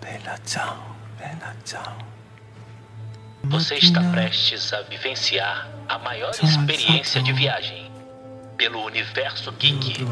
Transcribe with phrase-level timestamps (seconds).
[0.00, 1.94] Bella ciao, bella ciao.
[3.44, 7.92] Você está prestes a vivenciar a maior experiência de viagem
[8.56, 10.06] pelo universo geek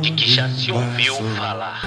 [0.00, 1.82] de que já se ouviu falar.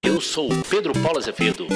[0.00, 1.66] Eu sou o Pedro Paulo Azevedo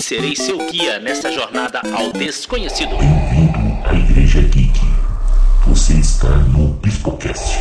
[0.00, 2.96] serei seu guia nessa jornada ao desconhecido.
[2.96, 4.80] Bem-vindo à Igreja Geek.
[5.66, 7.58] Você está no Bispocast.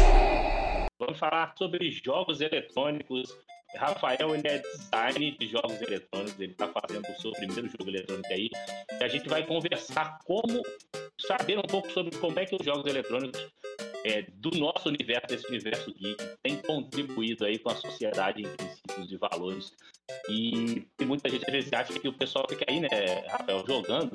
[0.98, 3.36] Vamos falar sobre jogos eletrônicos.
[3.76, 8.34] Rafael ele é design de jogos eletrônicos, ele está fazendo o seu primeiro jogo eletrônico
[8.34, 8.50] aí.
[9.00, 10.64] E a gente vai conversar como
[11.20, 13.48] saber um pouco sobre como é que os jogos eletrônicos
[14.06, 19.12] é, do nosso universo, desse universo geek, têm contribuído aí com a sociedade em princípios
[19.12, 19.74] e valores.
[20.30, 22.88] E tem muita gente às vezes acha que o pessoal fica aí, né,
[23.28, 24.12] Rafael, jogando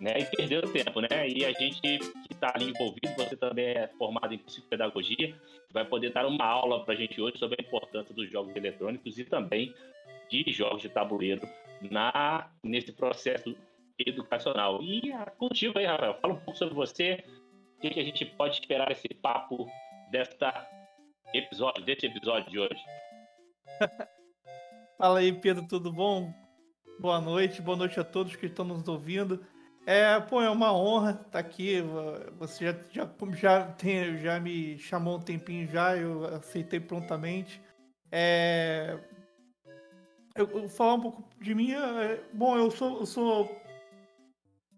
[0.00, 1.28] né, e perdendo tempo, né?
[1.28, 5.36] E a gente que está ali envolvido, você também é formado em psicopedagogia,
[5.72, 9.18] vai poder dar uma aula para a gente hoje sobre a importância dos jogos eletrônicos
[9.18, 9.74] e também
[10.30, 11.46] de jogos de tabuleiro
[11.90, 13.54] na nesse processo
[13.98, 14.82] educacional.
[14.82, 17.22] E contigo aí, Rafael, fala um pouco sobre você,
[17.76, 19.68] o que, que a gente pode esperar desse papo
[20.10, 20.66] desta
[21.34, 22.80] episódio, desse episódio de hoje.
[25.00, 26.30] Fala aí, Pedro, tudo bom?
[26.98, 29.42] Boa noite, boa noite a todos que estão nos ouvindo.
[29.86, 31.76] É, pô, é uma honra estar aqui.
[32.38, 37.62] Você já, já, já, tem, já me chamou um tempinho já, eu aceitei prontamente.
[38.12, 38.98] É,
[40.36, 41.72] eu, eu falar um pouco de mim.
[41.72, 43.58] é, bom, eu sou, eu sou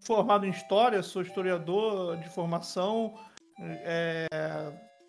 [0.05, 3.19] formado em História, sou historiador de formação.
[3.59, 4.29] é,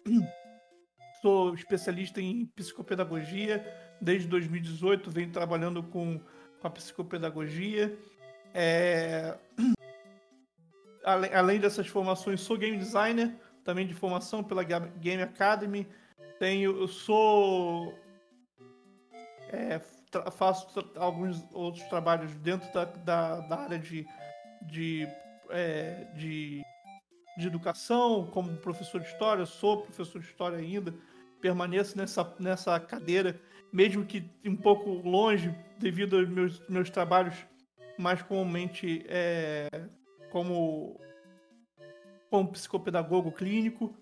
[1.22, 3.83] sou especialista em psicopedagogia.
[4.04, 6.20] Desde 2018 venho trabalhando com,
[6.60, 7.98] com a psicopedagogia.
[8.54, 9.38] É,
[11.06, 15.88] ale- além dessas formações, sou game designer, também de formação pela Ga- Game Academy.
[16.38, 17.98] Tenho, eu sou.
[19.50, 19.80] é,
[20.12, 24.06] tra- faço tra- alguns outros trabalhos dentro da, da, da área de,
[24.64, 25.08] de,
[25.50, 26.62] é, de,
[27.38, 30.94] de educação, como professor de história, sou professor de história ainda,
[31.44, 33.38] permaneço nessa, nessa cadeira,
[33.72, 37.36] mesmo que um pouco longe, devido aos meus, meus trabalhos
[38.00, 39.68] mais comumente é,
[40.32, 40.98] como,
[42.30, 43.94] como psicopedagogo clínico.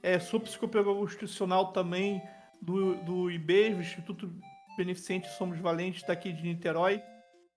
[0.00, 2.22] É, sou psicopedagogo institucional também
[2.62, 4.32] do, do IBES, Instituto
[4.76, 7.02] Beneficente Somos Valentes, daqui de Niterói,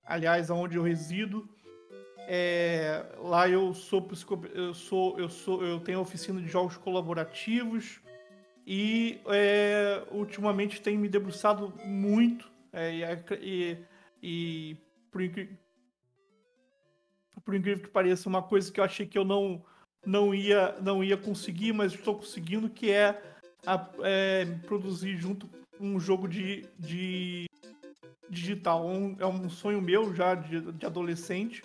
[0.04, 1.48] aliás, aonde eu resido.
[2.28, 4.10] É, lá eu sou,
[4.56, 8.02] eu sou, eu sou, eu tenho oficina de jogos colaborativos
[8.72, 12.94] e é, ultimamente tenho me debruçado muito é,
[13.42, 13.78] e,
[14.22, 14.78] e,
[15.10, 15.58] por, incri-
[17.44, 19.66] por incrível que pareça, uma coisa que eu achei que eu não,
[20.06, 23.20] não, ia, não ia conseguir, mas estou conseguindo, que é,
[23.66, 27.48] a- é, produzir junto um jogo de, de
[28.30, 28.86] digital.
[28.86, 31.64] Um- é um sonho meu já de, de adolescente,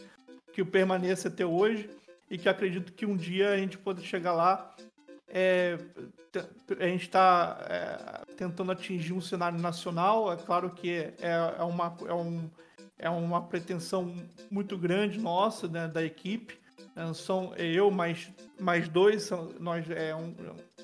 [0.55, 1.91] que permanece até hoje,
[2.31, 4.75] e que acredito que um dia a gente pode chegar lá.
[5.37, 5.77] É,
[6.79, 11.15] a gente está tentando atingir um cenário nacional, é claro que é,
[11.59, 12.49] é, uma, é, um,
[12.97, 14.15] é uma pretensão
[14.49, 16.57] muito grande nossa, né, da equipe.
[16.95, 18.31] Né, São eu mais,
[18.61, 20.37] mais dois, são, nós é um,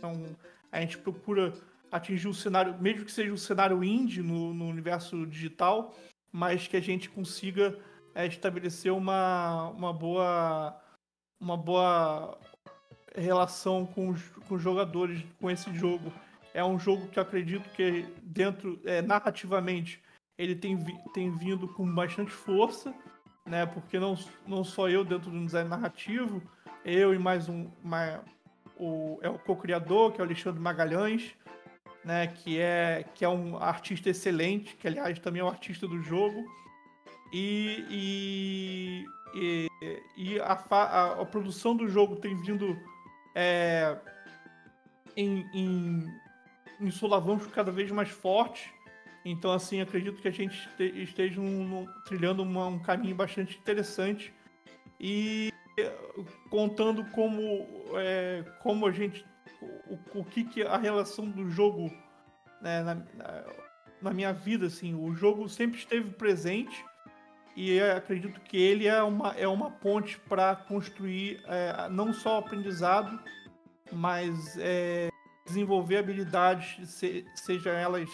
[0.02, 0.34] é um-
[0.72, 1.52] a gente procura
[1.92, 5.94] atingir um cenário, mesmo que seja um cenário indie no, no universo digital,
[6.32, 7.78] mas que a gente consiga
[8.16, 10.76] é, estabelecer uma, uma boa
[11.40, 12.38] uma boa
[13.16, 16.12] relação com os, com os jogadores com esse jogo.
[16.52, 20.00] É um jogo que acredito que dentro é, narrativamente
[20.36, 22.94] ele tem, vi- tem vindo com bastante força,
[23.46, 23.66] né?
[23.66, 24.16] Porque não,
[24.46, 26.42] não só eu dentro do design narrativo,
[26.84, 27.70] eu e mais um
[28.78, 31.34] o, é o co-criador, que é o Alexandre Magalhães,
[32.04, 32.26] né?
[32.28, 36.42] Que é, que é um artista excelente, que aliás também é o artista do jogo.
[37.32, 39.04] E, e,
[39.34, 39.68] e,
[40.16, 42.76] e a, a- a produção do jogo tem vindo
[43.34, 43.96] é,
[45.16, 46.06] em, em,
[46.80, 48.68] em solavancos cada vez mais fortes.
[49.24, 53.58] Então, assim, acredito que a gente este- esteja num- num- trilhando uma- um caminho bastante
[53.58, 54.32] interessante
[54.98, 55.52] e
[56.48, 57.66] contando como,
[57.96, 59.24] é, como a gente.
[60.12, 61.90] O, o que, que a relação do jogo
[62.62, 63.44] né, na, na-
[64.00, 66.82] na minha vida, assim, o jogo sempre esteve presente
[67.56, 73.18] e acredito que ele é uma, é uma ponte para construir é, não só aprendizado,
[73.92, 75.08] mas é,
[75.44, 78.08] desenvolver habilidades, se, seja elas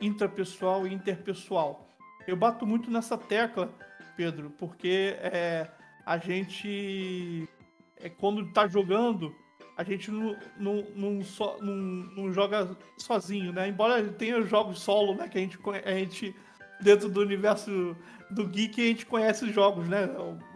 [0.00, 1.88] intrapessoal e interpessoal.
[2.26, 3.72] Eu bato muito nessa tecla,
[4.16, 5.68] Pedro, porque é,
[6.04, 7.48] a gente,
[7.96, 9.34] é, quando está jogando,
[9.76, 11.20] a gente não, não, não,
[11.60, 11.76] não,
[12.16, 13.68] não, joga sozinho, né?
[13.68, 15.28] Embora tenha jogos solo, né?
[15.28, 16.34] Que a gente, a gente
[16.80, 17.96] dentro do universo
[18.30, 20.08] do geek, a gente conhece os jogos, né?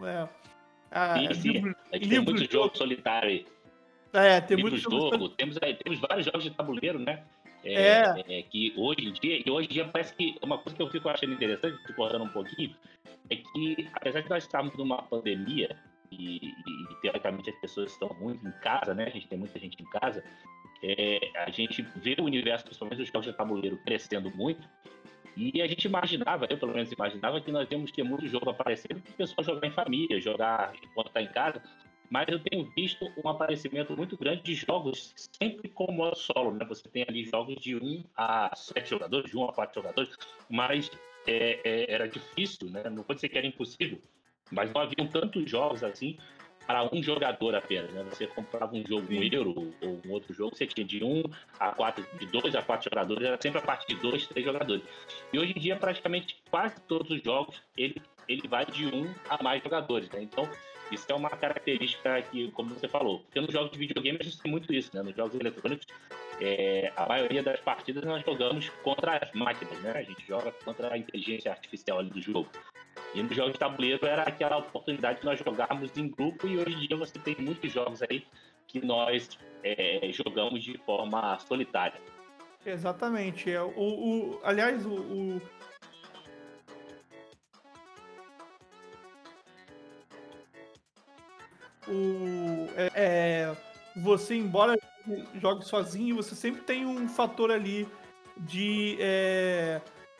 [0.03, 0.27] É,
[0.91, 1.75] a, sim, sim.
[1.91, 3.45] A gente tem muito jogo solitário.
[4.11, 5.29] É, tem muito jogo.
[5.29, 7.23] Temos, é, temos vários jogos de tabuleiro, né?
[7.63, 8.39] É, é.
[8.39, 10.89] é, que hoje em dia, e hoje em dia parece que uma coisa que eu
[10.89, 12.73] fico achando interessante, discordando um pouquinho,
[13.29, 15.75] é que apesar de nós estarmos numa pandemia,
[16.11, 19.05] e, e, teoricamente as pessoas estão muito em casa, né?
[19.05, 20.23] A gente tem muita gente em casa.
[20.81, 24.67] É, a gente vê o universo, principalmente dos jogos de tabuleiro, crescendo muito.
[25.39, 28.99] E a gente imaginava, eu pelo menos imaginava, que nós íamos ter muito jogo aparecendo
[29.01, 31.63] para o pessoal jogar em família, jogar enquanto está em casa.
[32.09, 36.65] Mas eu tenho visto um aparecimento muito grande de jogos sempre com modo solo, né?
[36.65, 40.17] Você tem ali jogos de 1 a 7 jogadores, de 1 a 4 jogadores,
[40.49, 40.91] mas
[41.25, 42.89] é, é, era difícil, né?
[42.89, 44.01] Não vou dizer que era impossível,
[44.51, 46.17] mas não haviam tantos jogos assim
[46.69, 48.05] para um jogador apenas, né?
[48.11, 51.23] Você comprava um jogo, um Euro ou um outro jogo, você tinha de um
[51.59, 54.83] a quatro, de dois a quatro jogadores, era sempre a partir de dois, três jogadores.
[55.33, 59.41] E hoje em dia, praticamente quase todos os jogos, ele, ele vai de um a
[59.41, 60.21] mais jogadores, né?
[60.21, 60.47] Então,
[60.91, 64.39] isso é uma característica que, como você falou, porque nos jogos de videogame a gente
[64.39, 65.01] tem muito isso, né?
[65.01, 65.87] Nos jogos eletrônicos,
[66.39, 69.93] é, a maioria das partidas nós jogamos contra as máquinas, né?
[69.95, 72.47] A gente joga contra a inteligência artificial ali do jogo.
[73.13, 76.75] E no jogo de tabuleiro era aquela oportunidade de nós jogarmos em grupo e hoje
[76.75, 78.25] em dia você tem muitos jogos aí
[78.67, 81.99] que nós é, jogamos de forma solitária.
[82.65, 83.51] Exatamente.
[83.51, 85.41] É, o, o, aliás, o, o...
[91.87, 93.57] o é, é,
[93.95, 94.77] você, embora
[95.35, 97.87] jogue sozinho, você sempre tem um fator ali
[98.37, 99.58] de, é,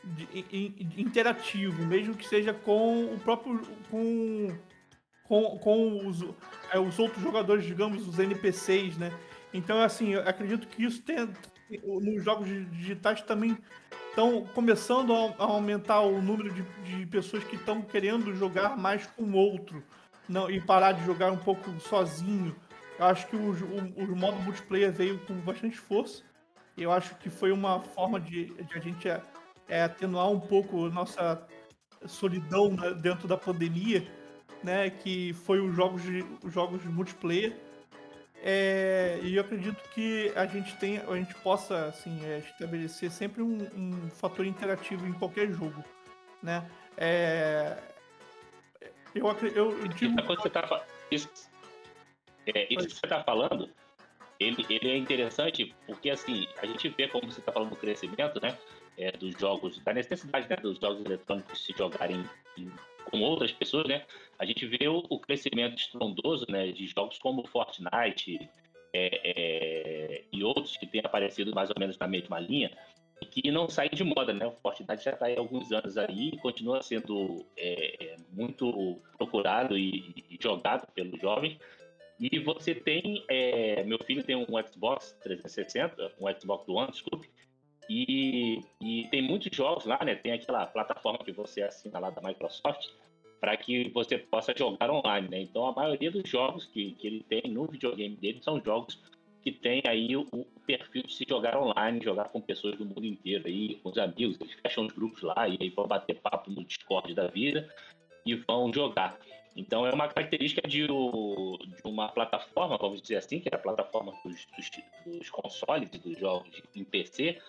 [0.02, 3.60] de, de, interativo, mesmo que seja com o próprio
[3.90, 4.48] com
[5.24, 6.24] com, com os,
[6.72, 9.12] é, os outros jogadores, digamos, os NPCs, né?
[9.54, 11.16] Então, assim, eu acredito que isso tem,
[11.84, 13.56] nos jogos digitais também
[14.08, 19.32] estão começando a, aumentar o número de, de pessoas que estão querendo jogar mais com
[19.32, 19.82] outro
[20.28, 22.54] não, e parar de jogar um pouco sozinho.
[22.98, 26.24] Eu acho que o, o, o modo multiplayer veio com bastante força.
[26.76, 29.08] Eu acho que foi uma forma de, de a gente
[29.70, 31.46] é, atenuar um pouco nossa
[32.06, 34.06] solidão dentro da pandemia,
[34.62, 34.90] né?
[34.90, 37.56] Que foi os jogos de, os jogos de multiplayer.
[38.42, 43.42] É, e eu acredito que a gente tem, a gente possa assim, é, estabelecer sempre
[43.42, 45.84] um, um, fator interativo em qualquer jogo,
[46.42, 46.68] né?
[46.96, 47.76] É,
[49.14, 50.18] eu, eu, eu digo...
[50.18, 51.28] Isso, você tá, isso,
[52.46, 53.68] é, isso que você está falando,
[54.38, 58.40] ele, ele é interessante porque, assim, a gente vê como você está falando do crescimento,
[58.40, 58.56] né?
[59.00, 62.22] É, dos jogos, da necessidade né, dos jogos eletrônicos se jogarem
[62.58, 62.70] em,
[63.10, 64.04] com outras pessoas, né?
[64.38, 66.70] A gente vê o, o crescimento estrondoso, né?
[66.70, 68.50] De jogos como Fortnite
[68.92, 72.70] é, é, e outros que têm aparecido mais ou menos na mesma linha
[73.22, 74.46] e que não saem de moda, né?
[74.46, 79.76] O Fortnite já está há alguns anos aí e continua sendo é, é, muito procurado
[79.76, 81.58] e, e jogado pelos jovens.
[82.18, 83.24] E você tem.
[83.28, 87.30] É, meu filho tem um Xbox 360, um Xbox One, desculpe.
[87.92, 90.14] E, e tem muitos jogos lá, né?
[90.14, 92.86] Tem aquela plataforma que você assina lá da Microsoft
[93.40, 95.40] para que você possa jogar online, né?
[95.40, 99.02] Então a maioria dos jogos que, que ele tem no videogame dele são jogos
[99.42, 103.04] que tem aí o, o, perfil de se jogar online, jogar com pessoas do mundo
[103.04, 106.48] inteiro aí, com os amigos, eles fecham os grupos lá e aí vão bater papo
[106.48, 107.68] no Discord da vida
[108.24, 109.18] e vão jogar.
[109.56, 113.58] Então é uma característica de, o, de, uma plataforma, vamos dizer assim, que é a
[113.58, 114.70] plataforma dos, dos,
[115.04, 117.40] dos consoles e dos jogos em PC,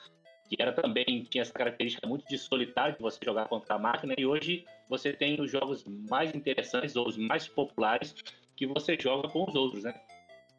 [0.52, 4.14] que era também tinha essa característica muito de solitário de você jogar contra a máquina
[4.18, 8.14] e hoje você tem os jogos mais interessantes ou os mais populares
[8.58, 9.94] que você joga com os outros, né?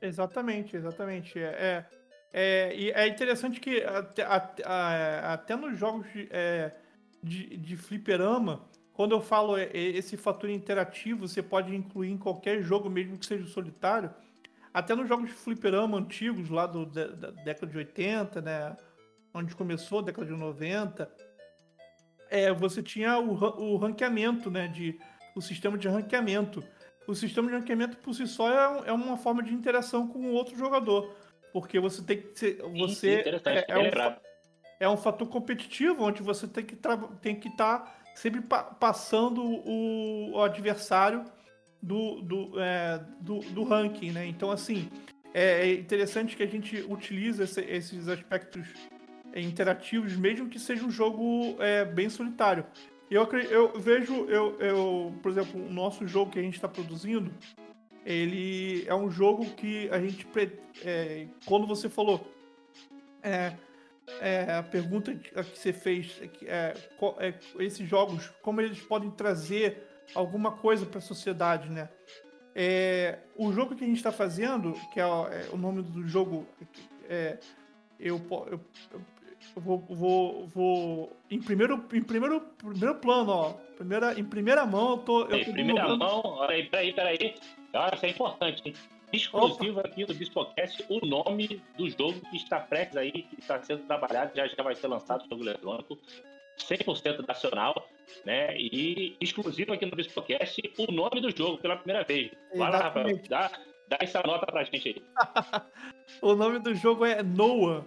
[0.01, 1.39] Exatamente, exatamente.
[1.39, 1.85] É,
[2.33, 6.73] é, e é interessante que até, até, nos jogos de, é,
[7.23, 12.91] de, de fliperama quando eu falo esse fator interativo, você pode incluir em qualquer jogo,
[12.91, 14.13] mesmo que seja solitário.
[14.73, 18.77] Até nos jogos de fliperama antigos, lá do, da, da década de 80, né?
[19.35, 21.11] Onde começou, década de 90.
[22.31, 24.69] É, você tinha o, o ranqueamento, né?
[24.69, 24.99] De,
[25.35, 26.63] o sistema de ranqueamento.
[27.07, 30.33] O sistema de ranqueamento por si só é, é uma forma de interação com o
[30.33, 31.15] outro jogador.
[31.53, 32.63] Porque você tem que ser.
[32.63, 34.17] Você é, é, um,
[34.81, 36.97] é um fator competitivo onde você tem que estar.
[37.21, 41.25] Tem que estar sempre pa passando o, o, adversário
[41.83, 44.27] do, do, é, do, do, ranking, né?
[44.27, 44.89] Então, assim,
[45.35, 48.69] é, é interessante que a gente utiliza esse, esses aspectos
[49.35, 52.65] interativos, mesmo que seja um jogo é, bem solitário.
[53.11, 57.31] Eu, eu vejo, eu, eu, por exemplo, o nosso jogo que a gente está produzindo,
[58.05, 60.27] ele é um jogo que a gente,
[60.83, 62.27] é, quando você falou,
[63.23, 63.53] é,
[64.21, 66.75] é, a pergunta que você fez, é,
[67.19, 71.89] é, esses jogos, como eles podem trazer alguma coisa para a sociedade, né?
[72.55, 76.47] É, o jogo que a gente está fazendo, que é, é, o nome do jogo,
[77.09, 77.39] é,
[77.99, 78.21] eu,
[78.51, 78.61] eu,
[78.93, 79.01] eu
[79.57, 84.99] vou, vou, vou em primeiro, em primeiro, primeiro plano, ó, primeira, em primeira mão, eu
[84.99, 85.25] tô.
[85.27, 87.35] Eu em primeira mão, peraí, peraí, peraí.
[87.75, 88.75] Ah, isso é importante, hein?
[89.13, 89.89] Exclusivo Opa.
[89.89, 94.35] aqui do Bispocast, o nome do jogo que está prestes aí, que está sendo trabalhado,
[94.35, 95.99] já, já vai ser lançado o jogo eletrônico,
[96.59, 97.89] 100% nacional,
[98.25, 98.57] né?
[98.57, 102.31] E exclusivo aqui no Bispocast, o nome do jogo pela primeira vez.
[102.55, 103.51] Vai lá, Rafael, dá,
[103.89, 105.63] dá essa nota pra gente aí.
[106.21, 107.85] o nome do jogo é Noah,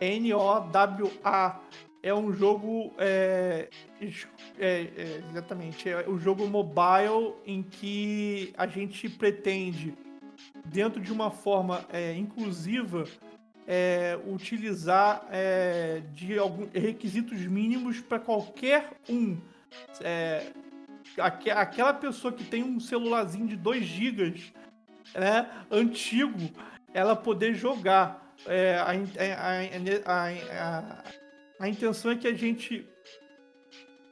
[0.00, 1.60] N-O-W-A.
[2.02, 2.94] É um jogo.
[2.98, 3.68] É,
[4.00, 4.08] é,
[4.58, 5.88] é, exatamente.
[5.88, 9.94] É um jogo mobile em que a gente pretende,
[10.64, 13.04] dentro de uma forma é, inclusiva,
[13.66, 19.40] é, utilizar é, de alguns requisitos mínimos para qualquer um.
[21.18, 24.34] Aquela pessoa que tem um celularzinho de 2 GB
[25.14, 26.50] né, antigo,
[26.92, 28.34] ela poder jogar.
[28.46, 28.92] É, a,
[30.04, 31.04] a, a,
[31.60, 32.86] a, intenção é que a gente.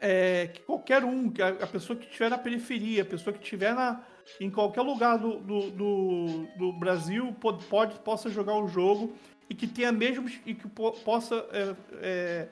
[0.00, 3.74] É, que qualquer um, que a, pessoa que estiver na periferia, a pessoa que estiver
[3.74, 4.02] na,
[4.40, 9.16] em qualquer lugar do, do, do, do Brasil pode, pode, possa jogar o jogo
[9.48, 12.48] e que tenha mesmo e que po, possa é, é,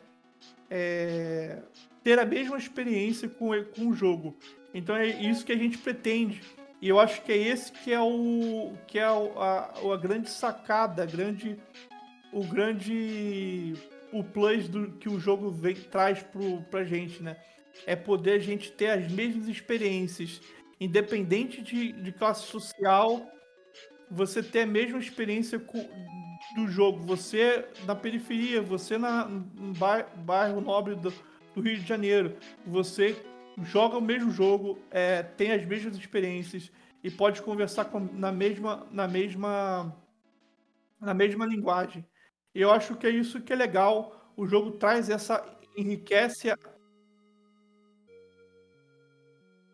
[0.71, 1.63] é,
[2.03, 4.35] ter a mesma experiência com, com o jogo.
[4.73, 6.41] Então é isso que a gente pretende
[6.83, 11.05] e eu acho que é esse que é o que é a, a grande sacada,
[11.05, 11.57] a grande,
[12.33, 13.75] o grande
[14.13, 17.37] o plus do, que o jogo vem, traz pro, pra gente, né?
[17.87, 20.41] É poder a gente ter as mesmas experiências,
[20.81, 23.31] independente de, de classe social,
[24.11, 25.89] você ter a mesma experiência com,
[26.57, 26.99] do jogo.
[27.07, 29.73] Você na periferia, você na, no
[30.17, 31.15] bairro nobre do,
[31.55, 32.37] do Rio de Janeiro,
[32.67, 33.17] você
[33.61, 36.71] joga o mesmo jogo, é, tem as mesmas experiências
[37.03, 39.95] e pode conversar com, na mesma na mesma
[41.01, 42.05] na mesma linguagem.
[42.55, 44.33] Eu acho que é isso que é legal.
[44.37, 45.45] O jogo traz essa
[45.77, 46.59] enriquece a,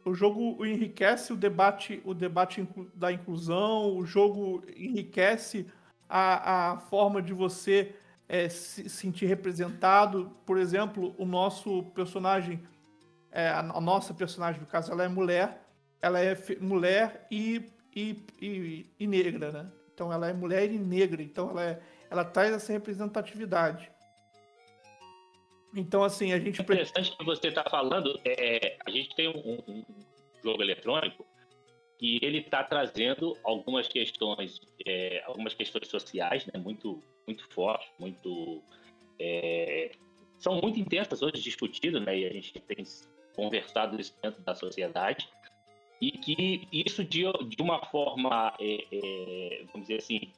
[0.05, 3.97] o jogo enriquece o debate o debate da inclusão.
[3.97, 5.67] O jogo enriquece
[6.09, 7.95] a, a forma de você
[8.29, 10.33] é, se sentir representado.
[10.47, 12.61] Por exemplo, o nosso personagem
[13.39, 15.63] é, a, nossa personagem, no caso, ela é mulher,
[16.03, 19.73] ela é mulher e, e, e, e, negra, né?
[19.95, 21.81] Então ela é mulher e negra, então ela, é,
[22.11, 23.89] ela traz essa representatividade.
[25.73, 26.61] Então, assim, a gente.
[26.61, 29.85] É interessante que você está falando, é, a gente tem um, um,
[30.43, 31.25] jogo eletrônico
[31.97, 38.63] que ele está trazendo algumas questões, é, algumas questões sociais, né, muito, muito fortes, muito
[39.21, 39.93] é,
[40.39, 42.85] são muito intensas hoje discutidas, né, e a gente tem
[43.39, 45.29] conversado isso dentro da sociedade,
[46.01, 50.33] e que isso de, de uma forma, é, é, vamos dizer assim,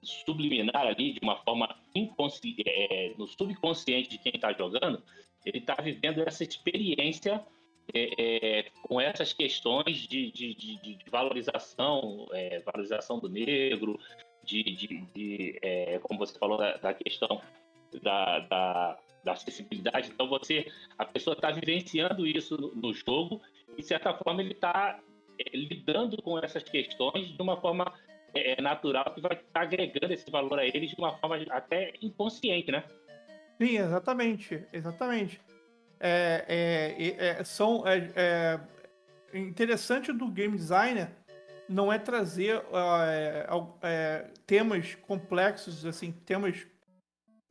[0.00, 2.54] subliminar ali, de uma forma inconsci...
[2.64, 5.02] É, no subconsciente de quem está jogando,
[5.44, 7.44] ele está vivendo essa experiência
[7.92, 13.98] é, é, com essas questões de, de, de, de valorização, é, valorização do negro,
[14.44, 15.60] de, de
[16.02, 17.40] como você falou da, da questão
[18.02, 20.10] da, da da acessibilidade.
[20.14, 23.42] Então você, a pessoa está vivenciando isso no, jogo
[23.76, 25.00] e de certa forma ele está
[25.38, 27.92] é, lidando com essas questões de uma forma
[28.32, 31.36] é, é natural que vai estar tá agregando esse valor a eles de uma forma
[31.50, 32.84] até inconsciente, né?
[33.60, 35.40] Sim, exatamente, exatamente.
[35.98, 38.60] É, é, é são é,
[39.34, 41.10] interessante do game designer
[41.68, 42.62] não é trazer
[44.46, 46.64] temas complexos, assim, temas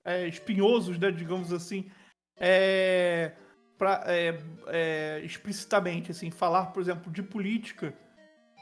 [0.05, 1.89] é, espinhosos, né, digamos assim,
[2.37, 3.31] é,
[3.77, 7.93] pra, é, é, explicitamente, assim, falar, por exemplo, de política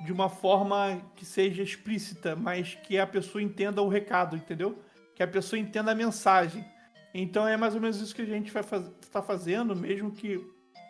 [0.03, 4.81] de uma forma que seja explícita, mas que a pessoa entenda o recado, entendeu?
[5.15, 6.65] Que a pessoa entenda a mensagem.
[7.13, 10.45] Então é mais ou menos isso que a gente vai faz, tá fazendo, mesmo que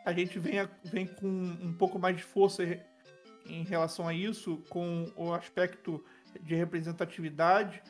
[0.06, 2.64] a gente venha vem com um pouco mais de força
[3.46, 6.04] em relação a isso, com o aspecto
[6.42, 7.84] de representatividade,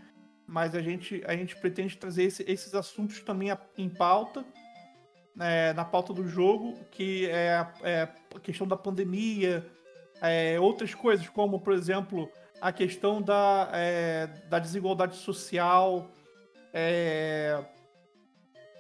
[0.48, 4.46] mas a gente, a gente pretende trazer esse, esses assuntos também em pauta,
[5.40, 9.66] é, na pauta do jogo, que é, é a questão da pandemia,
[10.22, 12.30] é, outras coisas, como, por exemplo,
[12.62, 16.10] a questão da, é, da desigualdade social.
[16.74, 17.64] É,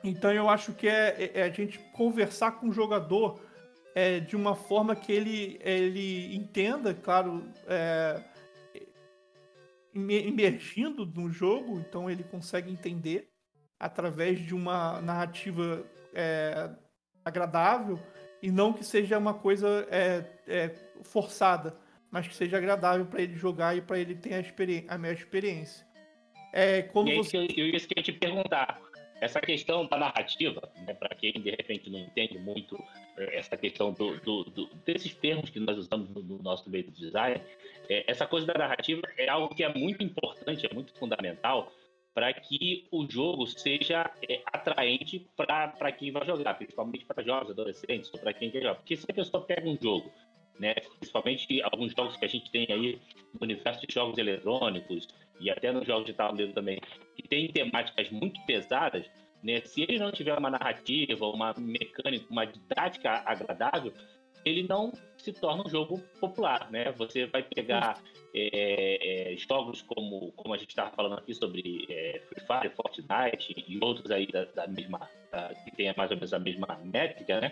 [0.03, 3.39] então eu acho que é, é, a gente conversar com o jogador
[4.27, 7.43] de uma forma que ele, ele entenda, claro,
[9.95, 13.29] é, imergindo no jogo, então ele consegue entender
[13.79, 16.69] através de uma narrativa é,
[17.23, 17.99] agradável
[18.41, 21.77] e não que seja uma coisa é, é, forçada,
[22.11, 25.13] mas que seja agradável para ele jogar e para ele ter a, experi a minha
[25.13, 25.85] experiência.
[26.51, 27.37] É, quando e você...
[27.37, 28.79] eu, eu ia te perguntar,
[29.23, 32.77] essa questão da narrativa, né, para quem de repente não entende muito
[33.17, 36.83] é, essa questão do, do, do, desses termos que nós usamos no, no nosso meio
[36.85, 37.41] do design,
[37.89, 41.71] é, essa coisa da narrativa é algo que é muito importante, é muito fundamental
[42.13, 48.13] para que o jogo seja é, atraente para quem vai jogar, principalmente para jovens, adolescentes,
[48.13, 48.75] ou para quem quer jogar.
[48.75, 50.11] Porque se a pessoa pega um jogo,
[50.59, 52.99] né, principalmente alguns jogos que a gente tem aí
[53.33, 55.07] no universo de jogos eletrônicos
[55.39, 56.79] e até nos jogos de tabuleiro também,
[57.15, 59.05] que tem temáticas muito pesadas,
[59.43, 63.93] né, se ele não tiver uma narrativa, uma mecânica, uma didática agradável,
[64.45, 66.91] ele não se torna um jogo popular, né?
[66.93, 68.01] Você vai pegar
[68.33, 73.65] é, é, jogos como, como a gente estava falando aqui sobre é, Free Fire, Fortnite
[73.67, 77.39] e outros aí da, da mesma, da, que tem mais ou menos a mesma métrica,
[77.39, 77.51] né?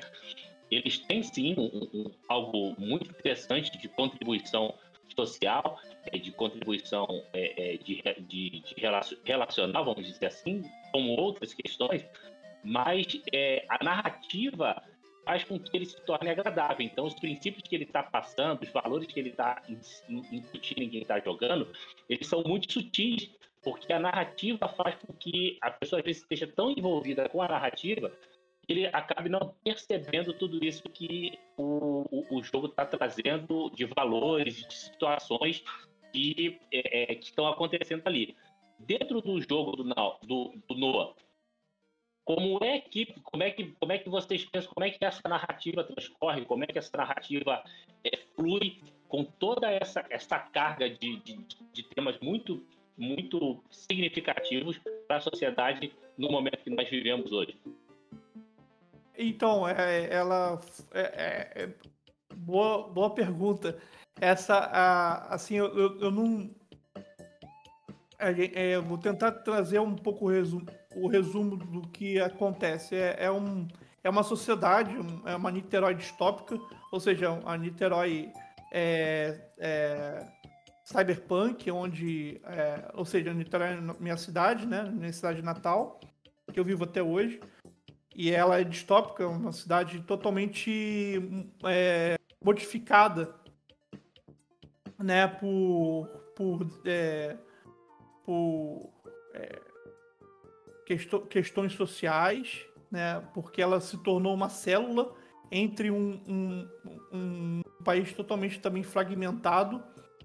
[0.69, 4.73] Eles têm sim um, um, algo muito interessante de contribuição
[5.15, 8.75] social, é, de contribuição é, é, de, de, de
[9.23, 12.05] relacional, vamos dizer assim, como outras questões,
[12.63, 13.21] mas
[13.69, 14.81] a narrativa
[15.25, 16.85] faz com que ele se torne agradável.
[16.85, 19.61] Então, os princípios que ele está passando, os valores que ele está
[20.31, 21.71] incutindo em quem está jogando,
[22.09, 23.29] eles são muito sutis,
[23.63, 27.47] porque a narrativa faz com que a pessoa às vezes esteja tão envolvida com a
[27.47, 28.11] narrativa
[28.71, 34.55] ele acabe não percebendo tudo isso que o, o, o jogo está trazendo de valores,
[34.67, 35.63] de situações
[36.11, 38.35] que, é, é, estão acontecendo ali.
[38.79, 41.13] Dentro do jogo do, do, do Noah,
[42.23, 45.27] como é que como é que como é que vocês pensam como é que essa
[45.27, 47.63] narrativa transcorre como é que essa narrativa
[48.03, 48.79] é, flui
[49.09, 52.63] com toda essa essa carga de, de, de temas muito
[52.95, 57.57] muito significativos para a sociedade no momento que nós vivemos hoje
[59.29, 60.59] então é, ela
[60.93, 61.69] é, é, é
[62.35, 63.77] boa boa pergunta
[64.19, 66.49] essa a, assim eu, eu, eu não
[68.19, 72.95] é, vou tentar trazer um pouco o resumo o resumo do que acontece.
[72.95, 73.67] É, um,
[74.03, 76.59] é uma sociedade, é uma Niterói distópica,
[76.91, 78.31] ou seja, a Niterói
[80.83, 85.99] cyberpunk, onde, é, ou seja, Niterói é minha cidade, né, minha cidade natal,
[86.51, 87.39] que eu vivo até hoje,
[88.15, 93.33] e ela é distópica, uma cidade totalmente é, modificada,
[94.99, 97.37] né, por, por, é,
[98.25, 98.91] por
[99.33, 99.59] é,
[101.29, 105.15] questões sociais, né, porque ela se tornou uma célula
[105.51, 106.69] entre um, um,
[107.11, 109.83] um país totalmente também fragmentado.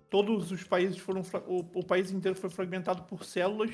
[0.09, 1.23] Todos os países foram.
[1.47, 3.73] O, o, país inteiro foi fragmentado por células.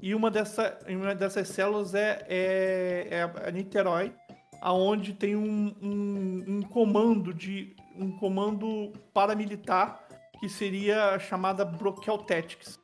[0.00, 4.12] E uma, dessa, uma dessas células é, é, é a Niterói,
[4.60, 10.06] aonde tem um, um, um comando de um comando paramilitar
[10.38, 12.78] que seria chamada Brokel Tactics.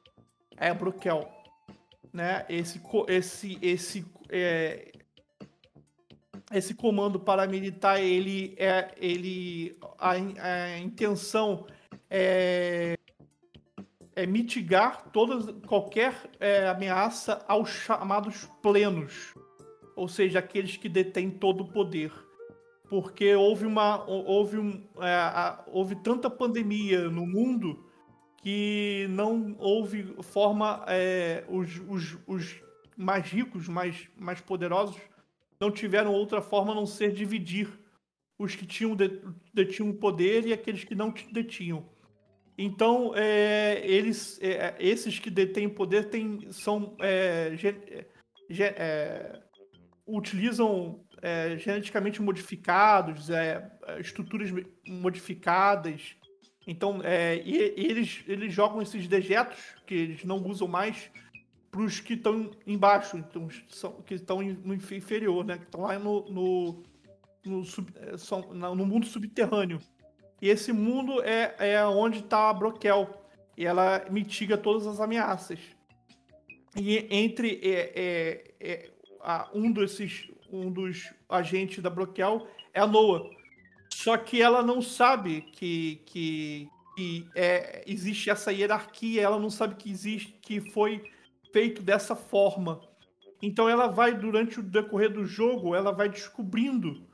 [0.56, 1.28] É a Brokel
[2.12, 2.44] né?
[2.48, 4.92] Esse, esse, esse, é,
[6.52, 11.66] esse comando paramilitar, ele é, ele a, a intenção
[12.10, 12.96] é,
[14.14, 19.34] é mitigar todas, qualquer é, ameaça aos chamados plenos,
[19.96, 22.12] ou seja, aqueles que detêm todo o poder.
[22.88, 27.88] Porque houve uma houve, um, é, houve tanta pandemia no mundo
[28.42, 32.62] que não houve forma, é, os, os, os
[32.96, 35.00] mais ricos, mais, mais poderosos,
[35.60, 37.68] não tiveram outra forma a não ser dividir
[38.36, 38.96] os que tinham
[39.54, 41.88] detinham poder e aqueles que não detinham.
[42.56, 47.74] Então, é, eles, é, esses que detêm poder têm, são, é, ge,
[48.48, 49.40] ge, é,
[50.06, 54.50] utilizam é, geneticamente modificados, é, estruturas
[54.86, 56.16] modificadas,
[56.66, 61.10] então, é, e, eles, eles jogam esses dejetos, que eles não usam mais,
[61.70, 65.56] para os que estão embaixo, então, são, que estão no inferior, né?
[65.56, 66.82] Que estão lá no, no,
[67.44, 69.80] no, sub, é, são, no mundo subterrâneo.
[70.42, 73.08] E esse mundo é, é onde está a Broquel.
[73.56, 75.58] E ela mitiga todas as ameaças.
[76.76, 78.90] E entre é, é, é,
[79.22, 83.30] a, um, desses, um dos agentes da Broquel é a Noah
[83.92, 89.76] só que ela não sabe que, que, que é, existe essa hierarquia, ela não sabe
[89.76, 91.08] que existe, que foi
[91.52, 92.80] feito dessa forma.
[93.40, 97.06] Então ela vai, durante o decorrer do jogo, ela vai descobrindo,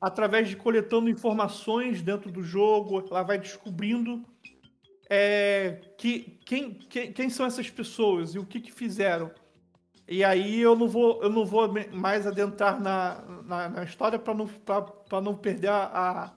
[0.00, 4.24] através de coletando informações dentro do jogo, ela vai descobrindo
[5.08, 9.30] é, que, quem, quem, são essas pessoas e o que, que fizeram.
[10.08, 14.34] E aí eu não vou, eu não vou mais adentrar na, na, na história para
[14.34, 14.48] não,
[15.22, 16.32] não perder a,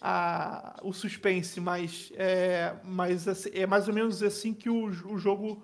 [0.00, 5.18] a, o suspense, mas, é, mas assim, é mais ou menos assim que o, o
[5.18, 5.62] jogo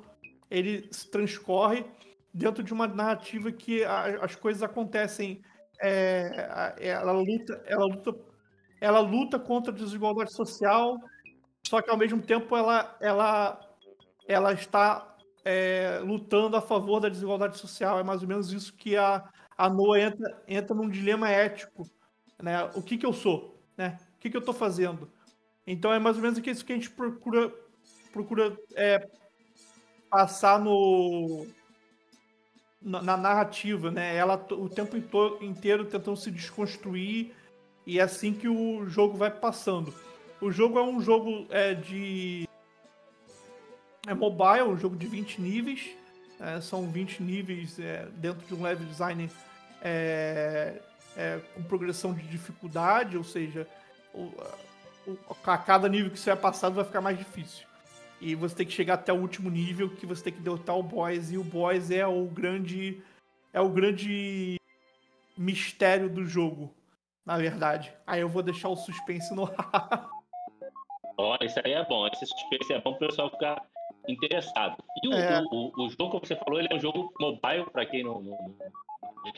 [0.50, 1.84] ele transcorre
[2.32, 5.42] dentro de uma narrativa que a, as coisas acontecem.
[5.82, 8.14] É, ela luta, ela luta,
[8.80, 10.98] ela luta contra a desigualdade social,
[11.66, 13.60] só que ao mesmo tempo ela, ela,
[14.26, 17.98] ela está é, lutando a favor da desigualdade social.
[17.98, 19.24] É mais ou menos isso que a,
[19.56, 21.88] a Noah entra, entra num dilema ético.
[22.42, 22.64] Né?
[22.74, 23.62] O que, que eu sou?
[23.76, 23.98] Né?
[24.16, 25.10] O que, que eu estou fazendo?
[25.66, 27.52] Então é mais ou menos isso que a gente procura,
[28.12, 29.08] procura é,
[30.10, 31.46] passar no,
[32.80, 34.16] na, na, narrativa, né?
[34.16, 34.96] Ela o tempo
[35.40, 37.34] inteiro tentando se desconstruir
[37.86, 39.92] e é assim que o jogo vai passando.
[40.40, 42.48] O jogo é um jogo é, de
[44.06, 45.90] é mobile, um jogo de 20 níveis.
[46.40, 49.30] É, são 20 níveis é, dentro de um level design
[49.82, 50.80] é,
[51.16, 53.66] é, com progressão de dificuldade, ou seja,
[54.14, 54.32] o,
[55.06, 57.66] o, a cada nível que você vai passando vai ficar mais difícil.
[58.20, 60.82] E você tem que chegar até o último nível que você tem que derrotar o
[60.82, 61.32] boss.
[61.32, 63.02] E o boss é o grande.
[63.52, 64.60] É o grande
[65.36, 66.72] mistério do jogo,
[67.24, 67.92] na verdade.
[68.06, 70.08] Aí eu vou deixar o suspense no ar.
[71.16, 72.06] Ó, isso aí é bom.
[72.08, 73.62] Esse suspense é bom para o pessoal ficar
[74.06, 74.76] interessado.
[75.02, 75.42] E o, é.
[75.50, 78.54] o, o, jogo, como você falou, ele é um jogo mobile, para quem não, não,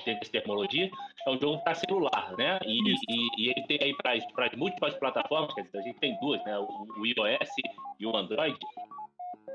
[0.05, 0.91] tem essa terminologia,
[1.27, 2.59] é um jogo para celular, né?
[2.65, 6.43] E, e, e, ele tem aí para múltiplas plataformas, quer dizer, a gente tem duas,
[6.45, 6.59] né?
[6.59, 7.51] O, o iOS
[7.99, 8.57] e o Android.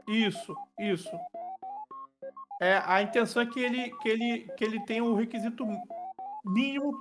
[0.08, 1.10] Isso, isso.
[2.62, 5.68] É, a intenção é que ele, que ele, que ele tenha o um requisito
[6.46, 7.00] mínimo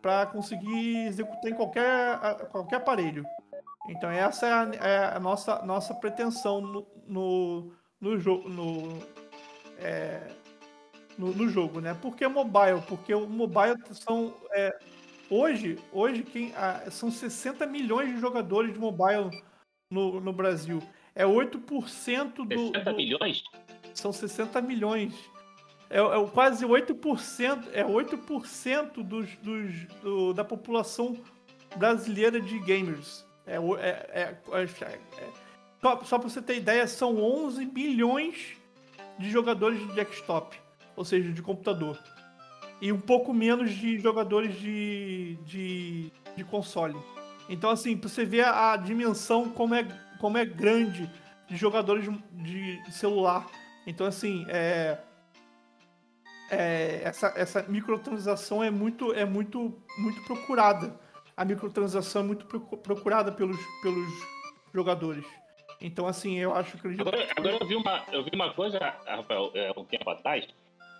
[0.00, 2.18] para conseguir executar em qualquer,
[2.50, 3.24] qualquer aparelho.
[3.88, 8.48] Então essa é a, é a nossa, nossa pretensão no, no, no jogo.
[8.48, 8.98] No,
[9.78, 10.28] é,
[11.18, 11.94] no, no, jogo, né?
[11.94, 12.80] Por que mobile?
[12.88, 14.34] Porque o mobile são.
[14.52, 14.76] É,
[15.30, 16.52] hoje, hoje quem,
[16.90, 19.30] são 60 milhões de jogadores de mobile
[19.90, 20.80] no, no Brasil.
[21.14, 22.58] É 8% do.
[22.58, 23.42] 60 do, milhões?
[23.94, 25.14] São 60 milhões.
[25.90, 31.16] É, é quase 8%, é 8% dos, dos, do, da população
[31.76, 33.26] brasileira de gamers.
[33.46, 34.98] É, é, é, é, é
[35.80, 38.56] só, só para você ter ideia, são 11 bilhões
[39.18, 40.62] de jogadores de desktop
[40.96, 41.98] ou seja, de computador.
[42.80, 46.96] E um pouco menos de jogadores de, de, de console.
[47.48, 49.86] Então, assim, pra você ver a dimensão como é,
[50.22, 51.10] como é grande
[51.48, 53.44] de jogadores de, celular.
[53.84, 54.96] Então, assim, é,
[56.48, 60.96] é, essa, essa microtransação é muito, é muito, muito procurada.
[61.36, 64.08] A microtransação é muito procurada pelos, pelos
[64.72, 65.26] jogadores.
[65.80, 66.86] Então, assim, eu acho que.
[67.00, 70.46] Agora, agora eu, vi uma, eu vi uma coisa, Rafael, é, um tempo atrás,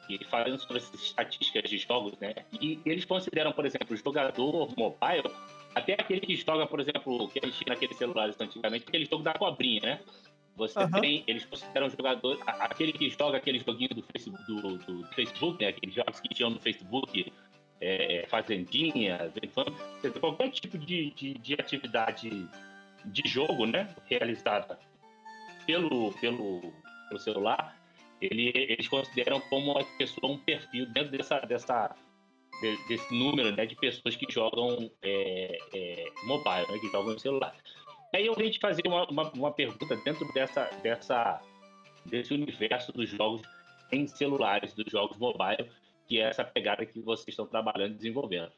[0.08, 2.34] e falando sobre essas estatísticas de jogos, né?
[2.60, 5.30] E eles consideram, por exemplo, o jogador mobile,
[5.74, 9.22] até aquele que joga, por exemplo, que a gente tinha naqueles celulares antigamente, aquele jogo
[9.22, 10.00] da cobrinha, né?
[10.56, 11.00] Você uhum.
[11.00, 15.70] tem, eles consideram jogador, aquele que joga aquele joguinho do Facebook, do, do Facebook né?
[15.70, 17.32] Aqueles jogos que tinham no Facebook,
[17.80, 19.32] é, é Fazendinha,
[20.20, 22.48] qualquer tipo de, de, de atividade
[23.04, 23.94] de jogo, né?
[24.06, 24.78] Realizada
[25.66, 26.60] pelo, pelo,
[27.08, 27.76] pelo celular,
[28.20, 31.96] ele, eles consideram como a pessoa um perfil dentro dessa, dessa
[32.88, 37.54] desse número né, de pessoas que jogam é, é, mobile, né, que jogam no celular.
[38.14, 41.40] Aí eu vim te fazer uma, uma, uma, pergunta dentro dessa, dessa,
[42.06, 43.42] desse universo dos jogos
[43.90, 45.70] em celulares, dos jogos mobile,
[46.06, 48.52] que é essa pegada que vocês estão trabalhando e desenvolvendo.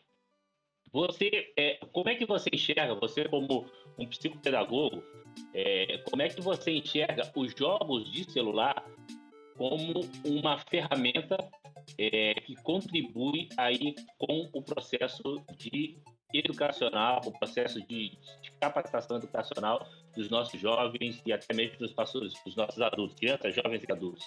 [0.93, 3.67] Você, é, como é que você enxerga, você como
[3.99, 5.03] um psicopedagogo,
[5.53, 8.85] é, como é que você enxerga os jogos de celular
[9.57, 11.37] como uma ferramenta
[11.99, 15.99] é, que contribui aí com o processo de
[16.33, 18.11] educacional, o processo de,
[18.43, 23.55] de, capacitação educacional dos nossos jovens e até mesmo dos, nossos, dos nossos adultos, crianças,
[23.55, 24.25] jovens e adultos.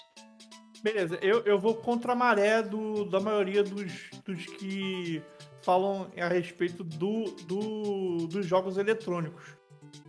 [0.82, 5.22] Beleza, eu, eu vou contra a maré do, da maioria dos, dos que
[5.62, 9.58] falam a respeito do, do, dos jogos eletrônicos.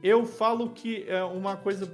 [0.03, 1.91] Eu falo que é uma coisa.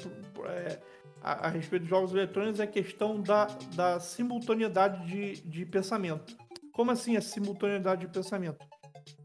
[0.46, 0.93] É,
[1.24, 6.37] a, a, respeito dos jogos eletrônicos é a questão da, da simultaneidade de, de pensamento.
[6.72, 8.58] Como assim a simultaneidade de pensamento?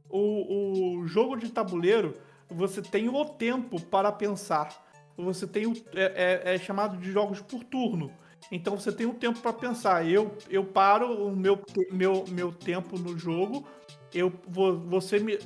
[0.09, 2.13] O, o jogo de tabuleiro
[2.49, 4.69] você tem o tempo para pensar.
[5.17, 5.73] Você tem o.
[5.93, 8.11] É, é, é chamado de jogos por turno.
[8.51, 10.07] Então você tem um tempo para pensar.
[10.07, 13.67] Eu, eu paro o meu, meu, meu tempo no jogo.
[14.13, 15.37] Eu você me,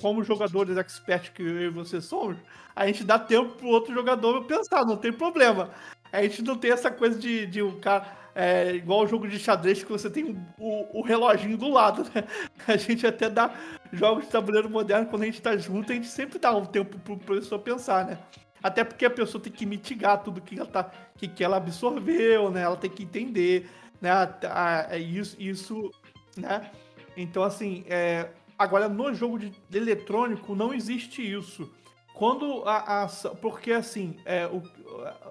[0.00, 2.36] como jogadores expert que eu e você somos,
[2.74, 5.70] a gente dá tempo pro outro jogador pensar, não tem problema.
[6.12, 8.26] A gente não tem essa coisa de, de um cara.
[8.38, 12.22] É, igual o jogo de xadrez que você tem o, o, reloginho do lado, né?
[12.68, 13.50] A gente até dá
[13.90, 16.98] jogos de tabuleiro moderno, quando a gente tá junto, a gente sempre dá um tempo
[16.98, 18.18] pro professor pensar, né?
[18.62, 22.50] Até porque a pessoa tem que mitigar tudo que ela, tá, que, que ela absorveu,
[22.50, 22.60] né?
[22.60, 23.70] Ela tem que entender,
[24.02, 24.10] né?
[24.10, 25.90] A, a, é isso, isso,
[26.36, 26.70] né?
[27.16, 31.72] Então, assim, é, agora no jogo de, eletrônico não existe isso.
[32.14, 33.08] Quando a, a
[33.40, 34.62] porque assim, é, o,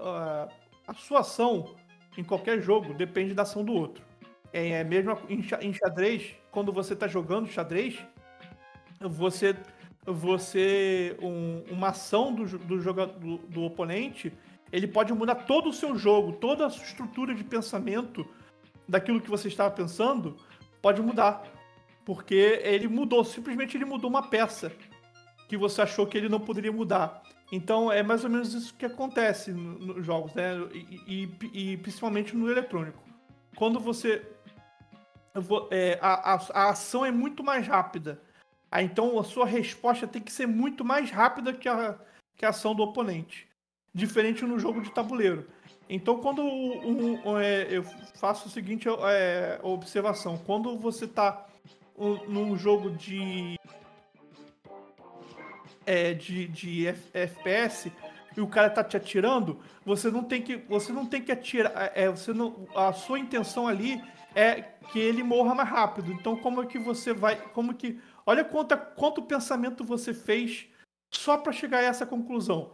[0.02, 0.50] a,
[0.88, 1.76] a, sua ação
[2.18, 4.04] em qualquer jogo depende da ação do outro.
[4.54, 7.98] É, é mesmo em, em xadrez, quando você está jogando xadrez,
[9.00, 9.56] você
[10.06, 14.32] você um, uma ação do, do, jogador, do, do oponente,
[14.72, 18.26] ele pode mudar todo o seu jogo, toda a sua estrutura de pensamento
[18.88, 20.38] daquilo que você estava pensando,
[20.82, 21.44] pode mudar.
[22.06, 24.72] Porque ele mudou, simplesmente ele mudou uma peça
[25.48, 27.24] que você achou que ele não poderia mudar.
[27.52, 30.54] Então é mais ou menos isso que acontece nos jogos, né?
[30.74, 33.02] E, e, e principalmente no eletrônico.
[33.56, 34.26] Quando você.
[35.70, 38.22] É, a, a, a, ação é muito mais rápida.
[38.72, 41.98] Ah, então a sua resposta tem que ser muito mais rápida que a,
[42.38, 43.48] que a ação do oponente.
[43.94, 45.48] Diferente no jogo de tabuleiro.
[45.90, 47.84] Então quando um, um, é, eu
[48.16, 50.38] faço o seguinte é, observação.
[50.38, 51.46] Quando você está
[51.98, 53.60] um, num jogo de
[55.86, 57.92] é, de, de FPS
[58.36, 61.92] e o cara tá te atirando, você não tem que, você não tem que atirar,
[61.96, 64.04] é, você não, a sua intenção ali
[64.34, 66.12] é que ele morra mais rápido.
[66.12, 70.68] Então como é que você vai, como que, olha quanto, quanto pensamento você fez
[71.14, 72.74] só para chegar a essa conclusão.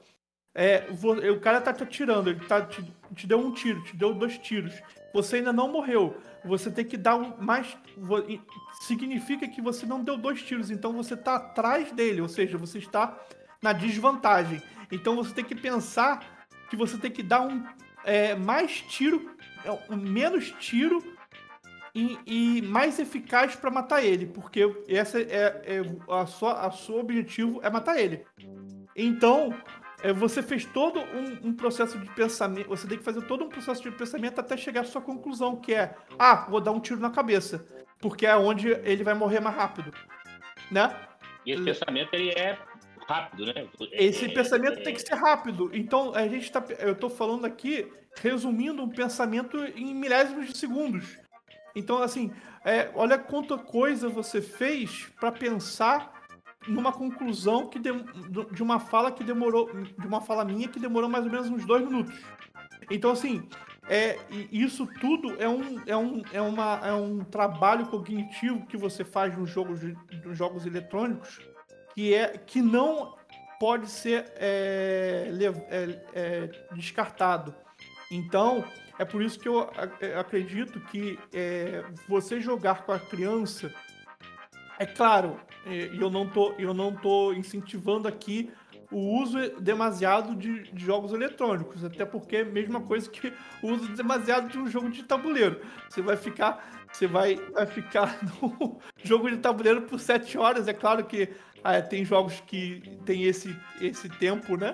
[0.54, 0.86] É,
[1.32, 2.84] o cara tá te atirando, ele tá, te,
[3.16, 4.74] te deu um tiro, te deu dois tiros.
[5.14, 6.18] Você ainda não morreu.
[6.44, 7.78] Você tem que dar mais.
[8.82, 12.80] Significa que você não deu dois tiros, então você está atrás dele, ou seja, você
[12.80, 13.18] está
[13.62, 14.62] na desvantagem.
[14.92, 17.64] Então você tem que pensar que você tem que dar um
[18.04, 19.36] é, mais tiro,
[19.90, 21.04] um menos tiro
[21.94, 26.98] e, e mais eficaz para matar ele, porque essa é, é a sua, a seu
[26.98, 28.26] objetivo é matar ele.
[28.96, 29.81] Então é,
[30.16, 33.82] você fez todo um, um, processo de pensamento, você tem que fazer todo um processo
[33.84, 37.12] de pensamento até chegar à sua conclusão, que é, ah, vou dar um tiro na
[37.12, 37.66] cabeça,
[38.00, 39.94] porque é onde ele vai morrer mais rápido,
[40.72, 40.96] né?
[41.46, 42.58] E esse pensamento, ele é
[43.08, 43.68] rápido, né?
[43.92, 44.84] Esse é, pensamento é...
[44.84, 45.70] tem que ser rápido.
[45.74, 51.18] Então, a gente tá, eu tô falando aqui, resumindo um pensamento em milésimos de segundos.
[51.76, 52.32] Então, assim,
[52.66, 56.21] é, olha quanta coisa você fez para pensar
[56.68, 57.92] numa conclusão que de,
[58.52, 61.66] de uma fala que demorou, de uma fala minha que demorou mais ou menos uns
[61.66, 62.14] dois minutos.
[62.90, 63.48] Então, assim,
[63.90, 64.18] é,
[64.52, 69.36] isso tudo é um, é, um, é, uma, é um trabalho cognitivo que você faz
[69.38, 69.82] nos jogos,
[70.24, 71.40] nos jogos eletrônicos
[71.94, 73.16] que, é, que não
[73.60, 75.30] pode ser é,
[75.70, 77.54] é, é, descartado.
[78.12, 78.64] Então,
[79.00, 79.70] é por isso que eu
[80.18, 83.74] acredito que é, você jogar com a criança
[84.80, 88.52] é claro, e eu não tô, eu não tô incentivando aqui
[88.92, 93.32] o uso demasiado de, de, jogos eletrônicos, até porque é a mesma coisa que
[93.64, 95.62] o uso demasiado de um jogo de tabuleiro.
[95.90, 100.68] Você vai ficar, você vai, vai ficar no jogo de tabuleiro por sete horas.
[100.68, 101.30] É claro que
[101.64, 104.74] ah, tem jogos que tem esse, esse tempo, né?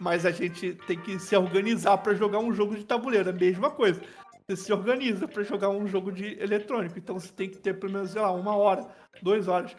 [0.00, 3.28] Mas a gente tem que se organizar para jogar um jogo de tabuleiro.
[3.28, 4.00] É a mesma coisa.
[4.48, 6.98] Você se organiza para jogar um jogo de eletrônico.
[6.98, 8.88] Então você tem que ter pelo menos, sei lá, uma hora
[9.22, 9.76] duas horas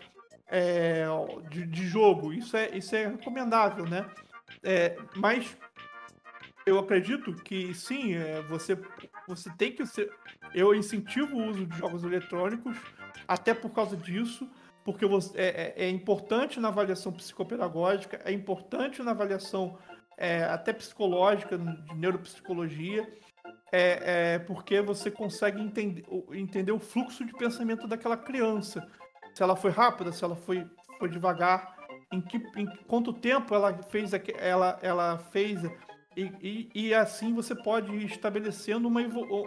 [0.50, 1.06] é,
[1.50, 2.34] de, de, jogo.
[2.34, 4.06] Isso é, isso é recomendável, né?
[4.64, 5.56] É, mas
[6.66, 8.78] eu acredito que sim, é, você,
[9.28, 10.12] você tem que ser.
[10.54, 12.78] Eu incentivo o uso de jogos eletrônicos,
[13.28, 14.50] até por causa disso,
[14.84, 19.78] porque você, é, é, é importante na avaliação psicopedagógica, é importante na avaliação
[20.18, 23.08] é, até psicológica, de neuropsicologia.
[23.72, 28.88] É, é, porque você consegue entender, entender o fluxo de pensamento daquela criança
[29.40, 31.74] se ela foi rápida, se ela foi, foi devagar,
[32.12, 35.64] em, que, em quanto tempo ela fez, ela, ela fez
[36.18, 39.00] e, e, e assim você pode ir estabelecendo uma,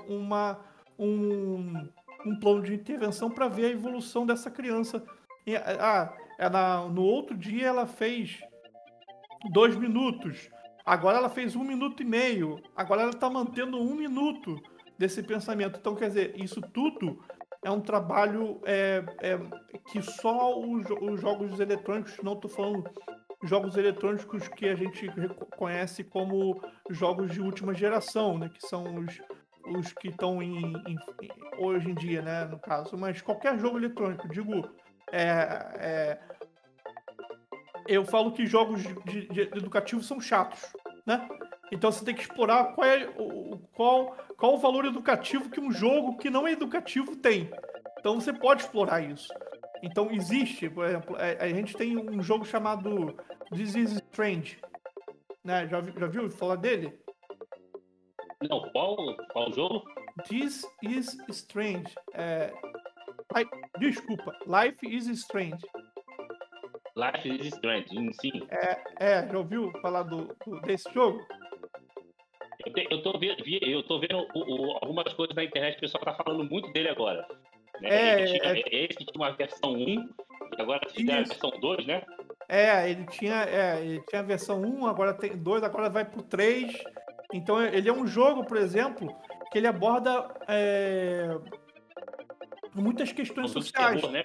[0.09, 0.61] uma,
[0.99, 1.87] um,
[2.25, 5.05] um plano de intervenção para ver a evolução dessa criança.
[5.47, 8.41] E, ah, ela, no outro dia ela fez
[9.51, 10.49] dois minutos,
[10.87, 14.57] agora ela fez um minuto e meio, agora ela está mantendo um minuto
[14.97, 15.79] desse pensamento.
[15.79, 17.23] Então, quer dizer, isso tudo
[17.63, 19.39] é um trabalho é, é,
[19.91, 22.91] que só os, os, jogos eletrônicos, não estou falando
[23.45, 25.09] jogos eletrônicos que a gente
[25.57, 28.49] conhece como jogos de última geração, né?
[28.49, 29.21] Que são os,
[29.67, 30.97] os que estão em, em,
[31.59, 32.45] hoje em dia, né?
[32.45, 34.69] No caso, mas qualquer jogo eletrônico, digo,
[35.11, 35.31] é,
[35.79, 36.21] é,
[37.87, 40.73] eu falo que jogos de, de, educativos são chatos,
[41.07, 41.29] né?
[41.73, 45.73] Então você tem que explorar qual é o qual, qual o valor educativo que um
[45.73, 47.51] jogo que não é educativo tem.
[47.99, 49.33] Então você pode explorar isso.
[49.83, 53.17] Então existe, por exemplo, a, é, a gente tem um jogo chamado
[53.51, 54.61] This is Strange.
[55.43, 55.67] Né?
[55.67, 56.93] Já, já viu falar dele?
[58.49, 58.97] Não, qual,
[59.33, 59.83] qual jogo?
[60.29, 61.95] This is Strange.
[62.13, 62.53] É...
[63.35, 63.47] Ai,
[63.79, 65.65] desculpa, Life is Strange.
[66.95, 68.47] Life is Strange, sim.
[68.51, 71.19] É, é já ouviu falar do, do desse jogo?
[72.73, 73.21] Eu, te, eu, tô,
[73.61, 76.89] eu tô vendo o, o, algumas coisas na internet, o pessoal tá falando muito dele
[76.89, 77.27] agora.
[77.81, 77.89] Né?
[77.89, 80.09] É, tinha, é, esse tinha uma versão 1, e
[80.59, 82.03] agora tem a versão 2, né?
[82.49, 86.23] É, ele tinha, é, ele tinha a versão 1, agora tem 2, agora vai pro
[86.23, 86.73] 3.
[87.33, 89.15] Então ele é um jogo, por exemplo,
[89.51, 91.37] que ele aborda é,
[92.75, 94.01] muitas questões sociais.
[94.01, 94.25] Terror, né?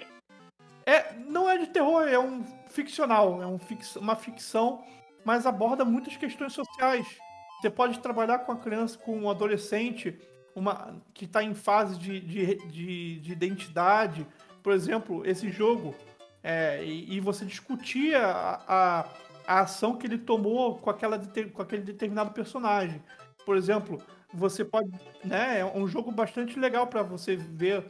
[0.86, 4.83] É, não é de terror, é um ficcional, é um fix, uma ficção,
[5.25, 7.17] mas aborda muitas questões sociais.
[7.60, 10.17] Você pode trabalhar com a criança, com um adolescente,
[10.56, 14.28] uma que está em fase de, de, de, de, identidade.
[14.62, 15.96] Por exemplo, esse jogo,
[16.43, 19.06] é, e, e, você discutia a, a,
[19.48, 21.20] a, ação que ele tomou com, aquela,
[21.54, 23.02] com aquele determinado personagem.
[23.46, 24.02] Por exemplo,
[24.34, 24.89] você pode.
[25.24, 27.86] Né, é um jogo bastante legal para você ver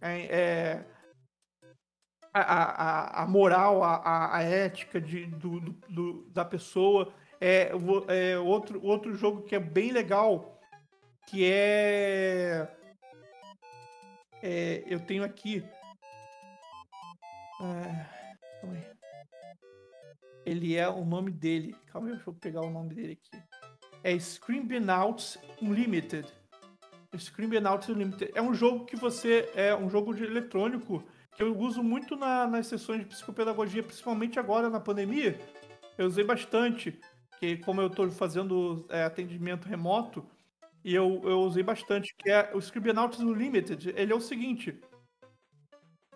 [0.00, 0.84] é, é,
[2.32, 7.12] a, a, a, moral, a, a ética de, do, do, do, da pessoa.
[7.40, 7.72] É,
[8.08, 10.60] é, outro, outro jogo que é bem legal
[11.26, 12.68] que é,
[14.42, 15.64] é eu tenho aqui
[17.62, 18.06] é,
[20.44, 21.76] ele é o nome dele.
[21.86, 23.42] Calma aí, deixa eu pegar o nome dele aqui.
[24.02, 26.26] É Screambinauts Unlimited.
[27.16, 31.04] Screambinauts Unlimited é um jogo que você é um jogo de eletrônico
[31.36, 35.38] que eu uso muito na, nas sessões de psicopedagogia, principalmente agora na pandemia.
[35.98, 36.98] Eu usei bastante,
[37.40, 40.24] que como eu estou fazendo é, atendimento remoto,
[40.84, 43.92] e eu, eu usei bastante, que é o Scribnauts Unlimited.
[43.96, 44.78] Ele é o seguinte: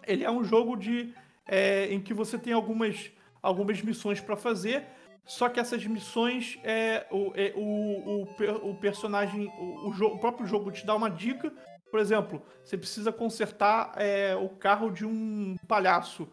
[0.06, 1.14] ele é um jogo de
[1.46, 3.10] é, em que você tem algumas,
[3.42, 4.86] algumas missões para fazer,
[5.24, 10.18] só que essas missões é, o, é, o, o, o personagem, o, o, jogo, o
[10.18, 11.50] próprio jogo te dá uma dica.
[11.90, 16.28] Por exemplo, você precisa consertar é, o carro de um palhaço.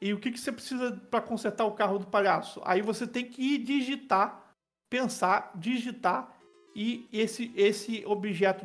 [0.00, 2.60] E o que, que você precisa para consertar o carro do palhaço?
[2.64, 4.54] Aí você tem que ir digitar,
[4.88, 6.32] pensar, digitar
[6.74, 8.64] e esse, esse objeto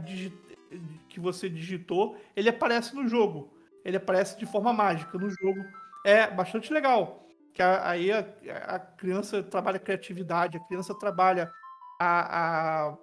[1.09, 3.51] que você digitou, ele aparece no jogo.
[3.83, 5.59] Ele aparece de forma mágica no jogo.
[6.05, 7.27] É bastante legal.
[7.53, 8.19] Que aí a,
[8.67, 11.51] a criança trabalha a criatividade, a criança trabalha
[11.99, 12.97] a, a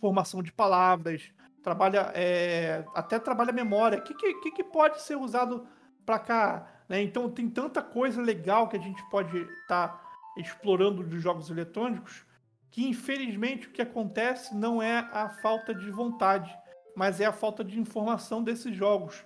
[0.00, 3.98] formação de palavras, trabalha é, até trabalha memória.
[3.98, 5.66] O que, que, que pode ser usado
[6.04, 6.77] para cá?
[6.88, 7.02] Né?
[7.02, 12.26] Então tem tanta coisa legal que a gente pode estar tá explorando dos jogos eletrônicos
[12.70, 16.56] que infelizmente o que acontece não é a falta de vontade,
[16.94, 19.24] mas é a falta de informação desses jogos.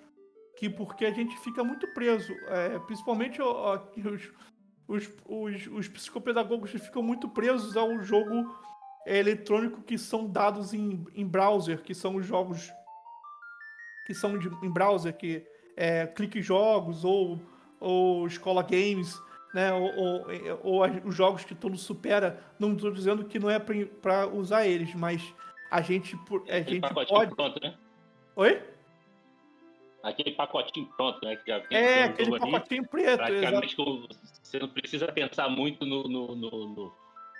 [0.56, 4.32] Que porque a gente fica muito preso, é, principalmente os,
[4.86, 8.54] os, os, os, psicopedagogos ficam muito presos ao jogo
[9.06, 12.72] eletrônico que são dados em, em browser, que são os jogos
[14.06, 15.44] que são de, em browser, que
[15.76, 17.40] é clique jogos ou,
[17.82, 19.20] ou escola games
[19.52, 19.72] né?
[19.72, 20.26] Ou, ou,
[20.62, 22.42] ou os jogos que todo supera.
[22.58, 25.34] Não estou dizendo que não é para usar eles, mas
[25.70, 26.16] a gente,
[26.48, 27.34] a gente pode.
[27.34, 27.74] Pronto, né?
[28.36, 28.62] Oi?
[30.02, 31.36] Aquele pacotinho pronto, né?
[31.36, 33.18] Que já vem é, aquele pacotinho preto.
[33.18, 33.76] Praticamente
[34.42, 36.92] você não precisa pensar muito no, no, no, no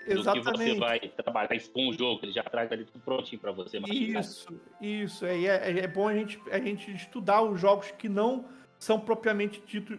[0.06, 0.46] Exatamente.
[0.46, 3.50] no que você vai trabalhar com o jogo, ele já traz ali tudo prontinho para
[3.50, 3.78] você.
[3.78, 5.26] Isso, isso.
[5.26, 8.44] É, é, é bom a gente, a gente estudar os jogos que não
[8.82, 9.96] são propriamente ditos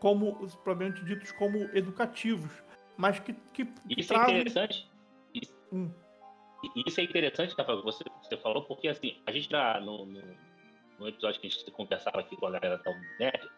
[0.00, 2.50] como propriamente ditos como educativos,
[2.96, 4.34] mas que, que isso é trazem...
[4.34, 4.90] é interessante.
[5.32, 5.88] Isso, hum.
[6.84, 10.20] isso é interessante, Rafael, você você falou porque assim a gente já no, no,
[10.98, 13.48] no, episódio que a gente conversava aqui com a galera da Unet,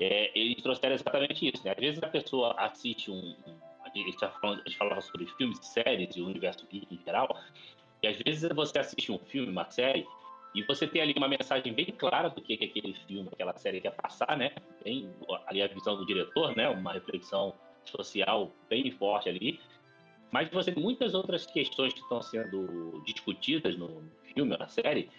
[0.00, 1.72] é, eles trouxeram exatamente isso, né?
[1.72, 5.26] Às vezes a pessoa assiste um, um a, gente tá falando, a gente falava sobre
[5.36, 7.36] filmes, séries e o universo geek em geral,
[8.00, 10.06] e às vezes você assiste um filme, uma série
[10.54, 13.80] e você tem ali uma mensagem bem clara do que, que aquele filme, aquela série
[13.80, 14.52] quer passar, né?
[14.82, 15.10] Tem
[15.46, 16.68] ali a visão do diretor, né?
[16.68, 17.52] Uma reflexão
[17.84, 19.58] social bem forte ali.
[20.30, 24.02] Mas você tem muitas outras questões que estão sendo discutidas no
[24.34, 25.10] filme, na série,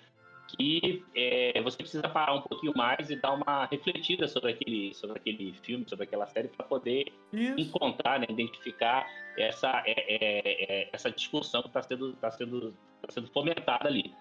[0.47, 5.17] que é, você precisa parar um pouquinho mais e dar uma refletida sobre aquele, sobre
[5.17, 7.59] aquele filme, sobre aquela série, para poder Isso.
[7.59, 9.05] encontrar, né, identificar
[9.37, 12.71] essa, é, é, é essa discussão que está sendo, tá sendo,
[13.01, 14.13] tá sendo fomentada ali.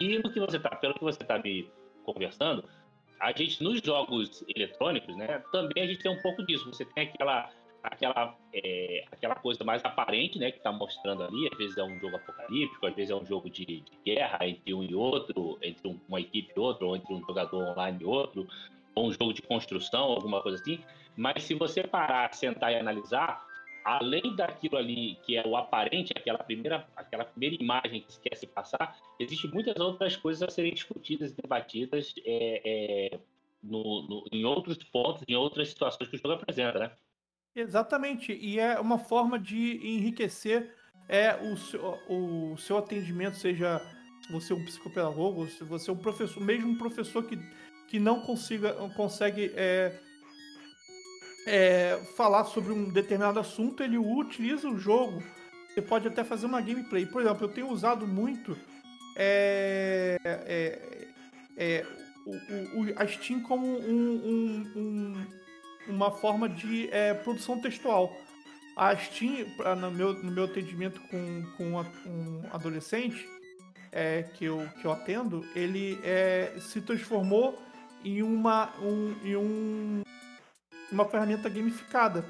[0.00, 1.70] E que você tá, pelo que você está me
[2.04, 2.64] conversando,
[3.20, 6.64] a gente nos jogos eletrônicos, né, também a gente tem um pouco disso.
[6.72, 7.50] Você tem aquela
[7.82, 11.48] aquela é, aquela coisa mais aparente, né, que está mostrando ali.
[11.52, 14.72] Às vezes é um jogo apocalíptico, às vezes é um jogo de, de guerra entre
[14.74, 18.04] um e outro, entre um, uma equipe e outro, ou entre um jogador online e
[18.04, 18.46] outro,
[18.94, 20.80] ou um jogo de construção, alguma coisa assim.
[21.16, 23.44] Mas se você parar, sentar e analisar,
[23.84, 28.36] além daquilo ali que é o aparente, aquela primeira, aquela primeira imagem que se quer
[28.36, 33.18] se passar, existem muitas outras coisas a serem discutidas e debatidas é, é,
[33.62, 36.90] no, no, em outros pontos, em outras situações que o jogo apresenta, né?
[37.54, 40.74] Exatamente, e é uma forma de enriquecer
[41.08, 43.80] é, o, seu, o seu atendimento, seja
[44.30, 47.36] você é um psicopedagogo, se você é um professor, mesmo um professor que,
[47.88, 49.98] que não consiga, consegue é,
[51.50, 55.20] é, falar sobre um determinado assunto, ele utiliza o jogo.
[55.68, 57.04] Você pode até fazer uma gameplay.
[57.04, 58.56] Por exemplo, eu tenho usado muito
[59.16, 61.08] é, é,
[61.56, 61.86] é
[62.24, 62.32] o,
[62.80, 65.26] o, a Steam como um, um, um,
[65.88, 68.16] uma forma de é, produção textual.
[68.76, 69.46] A Steam,
[69.76, 71.64] no meu, no meu atendimento com, com
[72.08, 73.28] um adolescente
[73.90, 75.98] é, que, eu, que eu atendo, ele
[76.60, 77.60] se transformou
[78.04, 80.02] em uma, um, em um
[80.90, 82.24] uma ferramenta gamificada.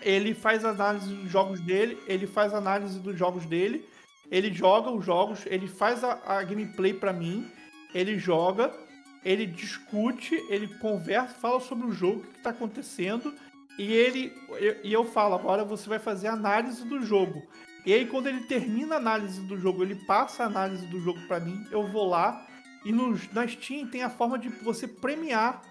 [0.00, 3.86] Ele faz análise dos jogos dele, ele faz análise dos jogos dele,
[4.30, 7.50] ele joga os jogos, ele faz a, a gameplay para mim,
[7.94, 8.72] ele joga,
[9.24, 13.34] ele discute, ele conversa, fala sobre o jogo, o que está acontecendo,
[13.78, 14.32] e ele
[14.82, 17.42] e eu falo, agora você vai fazer análise do jogo.
[17.84, 21.20] E aí quando ele termina a análise do jogo, ele passa a análise do jogo
[21.26, 22.46] para mim, eu vou lá
[22.84, 25.62] e no, na Steam tem a forma de você premiar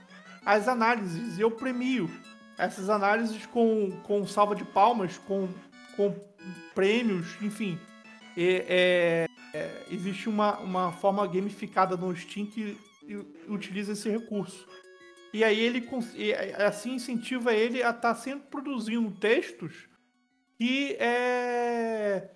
[0.46, 1.40] as análises.
[1.40, 2.10] Eu premio
[2.58, 5.48] essas análises com, com salva de palmas, com,
[5.96, 6.14] com
[6.76, 7.80] prêmios, enfim.
[8.36, 12.78] E, é, é, existe uma, uma forma gamificada no Steam que
[13.48, 14.68] utiliza esse recurso.
[15.34, 15.88] E aí ele
[16.58, 19.88] assim incentiva ele a estar tá sempre produzindo textos
[20.58, 22.30] que é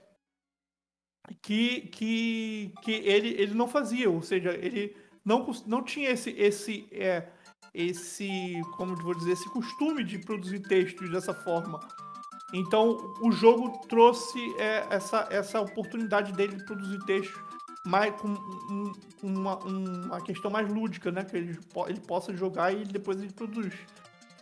[1.42, 6.88] que, que, que ele, ele não fazia, ou seja, ele não, não tinha esse, esse
[6.92, 7.28] é,
[7.74, 11.80] esse, como vou dizer, esse costume de produzir textos dessa forma.
[12.54, 17.42] Então, o jogo trouxe é, essa, essa oportunidade dele de produzir textos
[17.86, 18.94] mais, com um,
[19.24, 21.24] uma, uma questão mais lúdica, né?
[21.24, 23.74] Que ele, ele possa jogar e depois ele produz.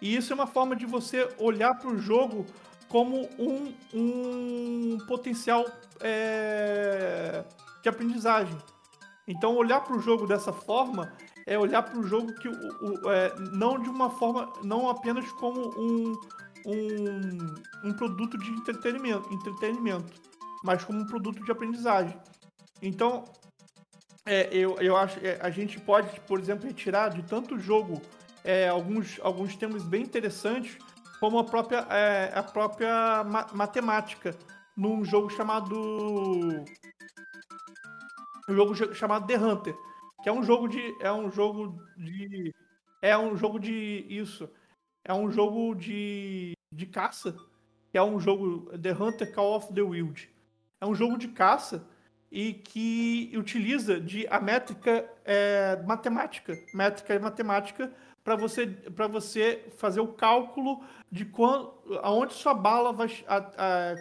[0.01, 2.45] E isso é uma forma de você olhar para o jogo
[2.89, 5.65] como um, um potencial
[6.01, 7.45] é,
[7.81, 8.57] de aprendizagem.
[9.25, 11.13] Então, olhar para o jogo dessa forma
[11.45, 15.29] é olhar para o jogo que o, o é, não de uma forma, não apenas
[15.33, 16.13] como um,
[16.65, 20.13] um, um produto de entretenimento, entretenimento,
[20.63, 22.17] mas como um produto de aprendizagem.
[22.81, 23.23] Então,
[24.25, 28.01] é, eu, eu acho é, a gente pode, por exemplo, retirar de tanto jogo
[28.43, 30.77] é, alguns, alguns temas bem interessantes,
[31.19, 34.35] como a própria, é, a própria ma matemática,
[34.75, 35.75] num jogo chamado.
[38.49, 39.75] Um jogo chamado The Hunter
[40.21, 42.53] que é um jogo de é um jogo de
[43.01, 44.49] é um jogo de isso
[45.03, 47.35] é um jogo de, de caça
[47.91, 50.29] que é um jogo The Hunter Call of the Wild.
[50.79, 51.85] É um jogo de caça
[52.31, 57.91] e que utiliza de a métrica é, matemática métrica matemática
[58.23, 63.95] para você para você fazer o cálculo de quando aonde sua bala vai a, a,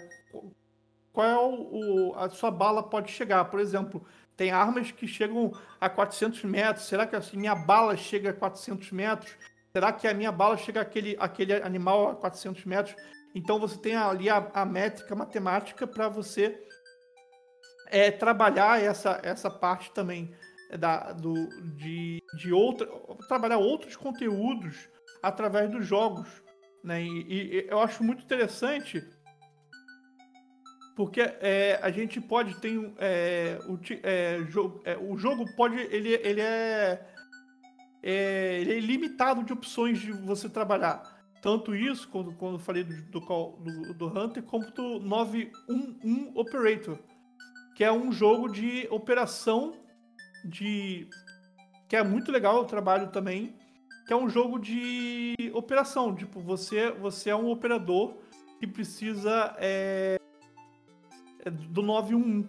[1.12, 3.47] qual é o, a sua bala pode chegar.
[3.47, 4.07] Por exemplo
[4.41, 6.86] tem armas que chegam a 400 metros.
[6.86, 9.36] Será que a minha bala chega a 400 metros?
[9.70, 12.97] Será que a minha bala chega àquele, àquele animal a 400 metros?
[13.34, 16.59] Então você tem ali a, a métrica matemática para você
[17.88, 20.34] é, trabalhar essa, essa parte também
[20.78, 21.34] da, do,
[21.76, 22.88] de, de outra,
[23.28, 24.88] trabalhar outros conteúdos
[25.22, 26.43] através dos jogos.
[26.82, 27.03] Né?
[27.03, 29.07] E, e eu acho muito interessante
[31.01, 36.11] porque é, a gente pode ter é, o, é, jogo, é, o jogo pode ele,
[36.12, 37.09] ele é,
[38.03, 41.03] é, ele é ilimitado de opções de você trabalhar.
[41.40, 46.98] Tanto isso quando quando eu falei do, do, do Hunter como do 911 Operator
[47.74, 49.72] que é um jogo de operação
[50.44, 51.09] de
[51.88, 53.57] que é muito legal o trabalho também
[54.07, 56.14] que é um jogo de operação.
[56.14, 58.18] Tipo você você é um operador
[58.59, 60.20] que precisa é
[61.49, 62.49] do 911.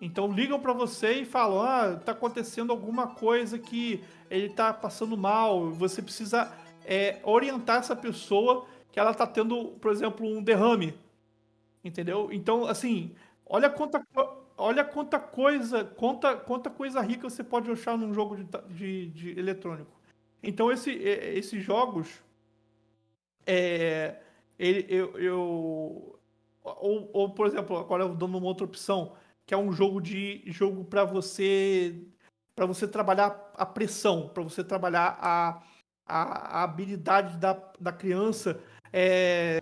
[0.00, 5.16] Então ligam para você e falam: ah, tá acontecendo alguma coisa que ele tá passando
[5.16, 5.70] mal.
[5.70, 6.52] Você precisa
[6.84, 10.94] é, orientar essa pessoa que ela tá tendo, por exemplo, um derrame.
[11.82, 12.28] Entendeu?
[12.32, 13.14] Então, assim,
[13.46, 14.02] olha quanta,
[14.56, 19.38] olha quanta coisa, quanta, quanta coisa rica você pode achar num jogo de, de, de
[19.38, 19.90] eletrônico.
[20.42, 22.22] Então, esse, esses jogos,
[23.46, 24.16] é,
[24.58, 26.13] ele, eu, eu
[26.64, 29.14] ou, ou, por exemplo, agora eu dando uma outra opção,
[29.46, 32.02] que é um jogo de jogo para você
[32.56, 35.60] para você trabalhar a pressão, para você trabalhar a,
[36.06, 38.60] a, a, habilidade da, da criança
[38.92, 39.60] é,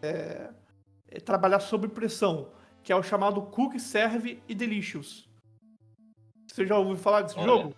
[1.10, 5.26] é, trabalhar sob pressão, que é o chamado Cook, Serve e Delicious.
[6.46, 7.46] Você já ouviu falar desse Olha.
[7.46, 7.74] jogo?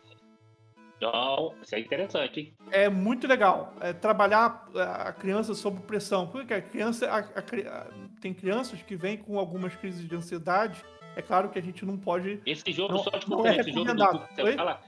[1.01, 2.55] Não, isso é interessante, hein?
[2.71, 3.75] É muito legal.
[3.81, 6.27] É trabalhar a criança sob pressão.
[6.27, 7.07] Porque a criança.
[7.11, 7.87] A, a,
[8.25, 10.83] tem crianças que vêm com algumas crises de ansiedade.
[11.15, 12.41] É claro que a gente não pode.
[12.47, 14.81] Esse jogo não, só de não é esse jogo do que você fala.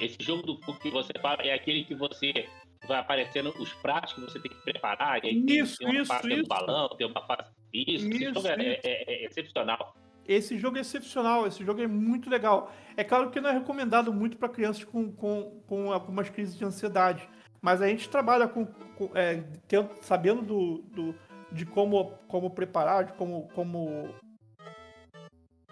[0.00, 2.48] Esse jogo do que você fala é aquele que você
[2.88, 5.24] vai aparecendo os pratos que você tem que preparar.
[5.24, 6.42] E aí isso, tem, tem isso, parte isso.
[6.42, 7.52] do balão, tem uma parte.
[7.72, 9.94] Isso, isso, esse jogo é, é, é, é excepcional.
[10.26, 12.72] Esse jogo é excepcional, esse jogo é muito legal.
[12.96, 16.64] É claro que não é recomendado muito para crianças com, com, com algumas crises de
[16.64, 17.28] ansiedade,
[17.62, 21.14] mas a gente trabalha com, com é, tendo, sabendo do, do,
[21.52, 24.14] de como, como preparar, de como, como,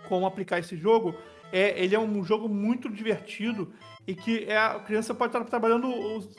[0.09, 1.15] como aplicar esse jogo.
[1.53, 3.73] É, ele é um jogo muito divertido
[4.07, 5.89] e que é, a criança pode estar trabalhando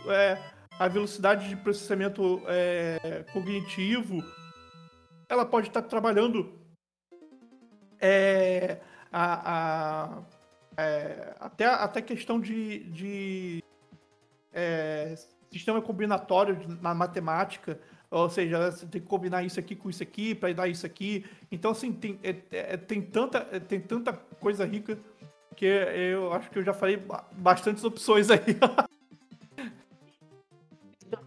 [0.10, 0.38] é,
[0.78, 4.24] a velocidade de processamento é, cognitivo,
[5.30, 6.54] ela pode estar trabalhando
[8.00, 8.80] é,
[9.12, 10.24] a, a
[10.78, 13.64] é, até, até questão de, de
[14.54, 15.16] é,
[15.52, 17.80] sistema combinatório na matemática,
[18.10, 21.26] ou seja, você tem que combinar isso aqui com isso aqui para dar isso aqui.
[21.52, 24.98] Então, assim, tem, é, é, tem, tanta, é, tem tanta coisa rica
[25.56, 27.02] que eu acho que eu já falei
[27.34, 28.40] bastantes opções aí.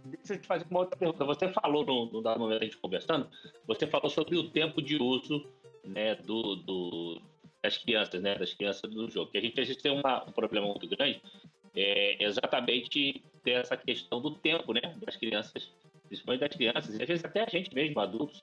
[0.05, 1.25] Deixa eu te fazer uma outra pergunta.
[1.25, 3.29] Você falou no, no dado momento a gente conversando,
[3.67, 5.45] você falou sobre o tempo de uso
[5.85, 7.21] né, do, do,
[7.63, 9.31] das crianças, né, das crianças do jogo.
[9.31, 11.21] Que a gente, a gente tem uma, um problema muito grande,
[11.75, 15.71] é exatamente ter essa questão do tempo, né, das crianças,
[16.11, 18.43] principalmente das crianças, e às vezes até a gente mesmo, adultos,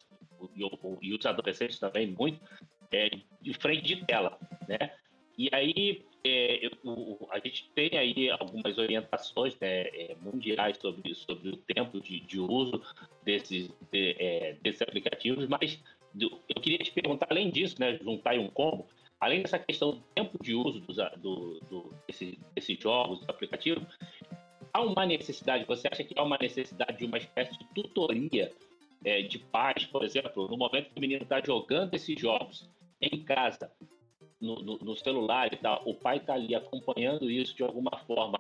[0.56, 0.62] e,
[1.02, 2.40] e os adolescentes também, muito,
[2.94, 3.10] é,
[3.42, 4.40] de frente de tela,
[4.70, 4.94] né?
[5.38, 11.50] E aí é, eu, a gente tem aí algumas orientações né, é, mundiais sobre, sobre
[11.50, 12.82] o tempo de, de uso
[13.24, 15.78] desses, de, é, desses aplicativos, mas
[16.18, 18.88] eu queria te perguntar, além disso, né, juntar um combo,
[19.20, 23.86] além dessa questão do tempo de uso dos, do, do, desse, desses jogos, do aplicativo,
[24.78, 28.52] há uma necessidade, você acha que há uma necessidade de uma espécie de tutoria
[29.04, 32.70] é, de pais, por exemplo, no momento que o menino está jogando esses jogos
[33.02, 33.72] em casa,
[34.40, 38.38] no, no, no, celular e tal, o pai está ali acompanhando isso de alguma forma,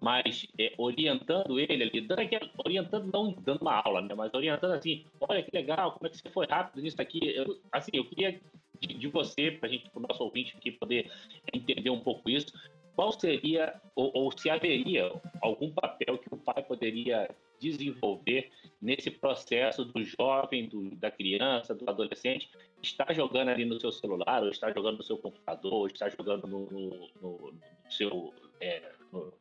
[0.00, 2.20] mas é, orientando ele ali, dando
[2.64, 6.18] orientando, não dando uma aula, né, mas orientando assim, olha que legal, como é que
[6.18, 7.20] você foi rápido nisso aqui.
[7.34, 8.40] Eu, assim, eu queria
[8.80, 11.10] de, de você, para gente, para o nosso ouvinte aqui poder
[11.52, 12.52] entender um pouco isso,
[12.94, 17.28] qual seria, ou, ou se haveria algum papel que o pai poderia
[17.60, 22.50] desenvolver nesse processo do jovem, do, da criança, do adolescente,
[22.82, 26.46] estar jogando ali no seu celular, ou estar jogando no seu computador, ou estar jogando
[26.46, 29.32] no, no, no, no seu, é, no,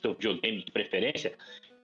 [0.00, 1.36] seu videogame de preferência,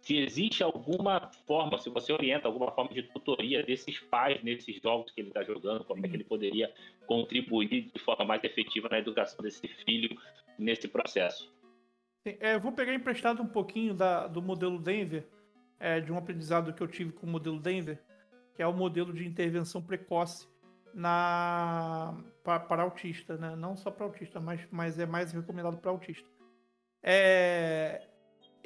[0.07, 5.11] se existe alguma forma, se você orienta alguma forma de tutoria desses pais nesses jogos
[5.11, 6.73] que ele está jogando, como é que ele poderia
[7.09, 10.17] contribuir de forma mais efetiva na educação desse filho
[10.57, 11.53] nesse processo.
[12.25, 15.27] É, eu vou pegar emprestado um pouquinho da, do modelo Denver,
[15.81, 18.01] é, de um aprendizado que eu tive com o modelo Denver,
[18.55, 20.47] que é o modelo de intervenção precoce
[20.95, 23.57] na para autista, né?
[23.57, 26.29] Não só para autista, mas, mas é mais recomendado para autista.
[27.03, 28.07] É,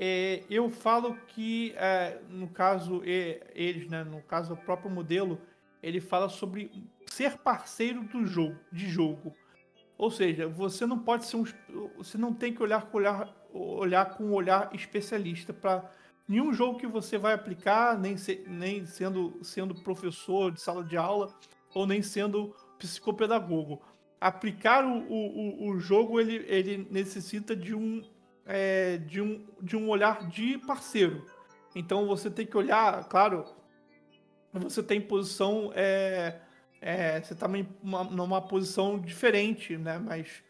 [0.02, 5.38] é, eu falo que, é, no caso, eles, né, no caso, o próprio modelo,
[5.82, 6.72] ele fala sobre
[7.04, 9.34] ser parceiro do jogo, de jogo.
[9.98, 11.44] Ou seja, você não pode ser um.
[11.98, 15.92] Você não tem que olhar com olhar, olhar com um olhar especialista para
[16.26, 20.96] nenhum jogo que você vai aplicar, nem, se, nem sendo, sendo professor de sala de
[20.96, 21.38] aula
[21.74, 23.82] ou nem sendo psicopedagogo.
[24.18, 28.02] Aplicar o, o, o jogo ele, ele necessita de um
[28.50, 31.24] é, de, um, de um olhar de parceiro.
[31.74, 33.44] Então você tem que olhar, claro,
[34.52, 35.70] você tem posição.
[35.74, 36.40] É,
[36.80, 37.46] é, você está
[37.82, 39.98] numa, posição diferente, né?
[39.98, 40.42] Mas,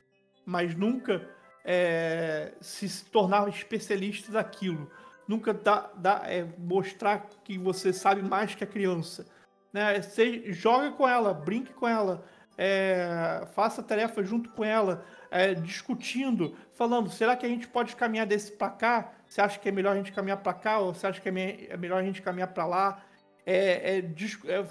[0.47, 1.29] mas nunca
[1.65, 4.91] é, se tornar especialista daquilo.
[5.29, 9.27] Nunca dá, dá, é, mostrar que você sabe mais que a criança.
[9.73, 10.01] Né?
[10.01, 12.25] Você joga com ela, brinque com ela,
[12.63, 18.27] é, faça tarefa junto com ela, é, discutindo, falando, será que a gente pode caminhar
[18.27, 19.13] desse para cá?
[19.27, 21.69] Você acha que é melhor a gente caminhar para cá ou você acha que é,
[21.71, 23.03] é melhor a gente caminhar para lá?
[23.47, 24.67] É, é, é,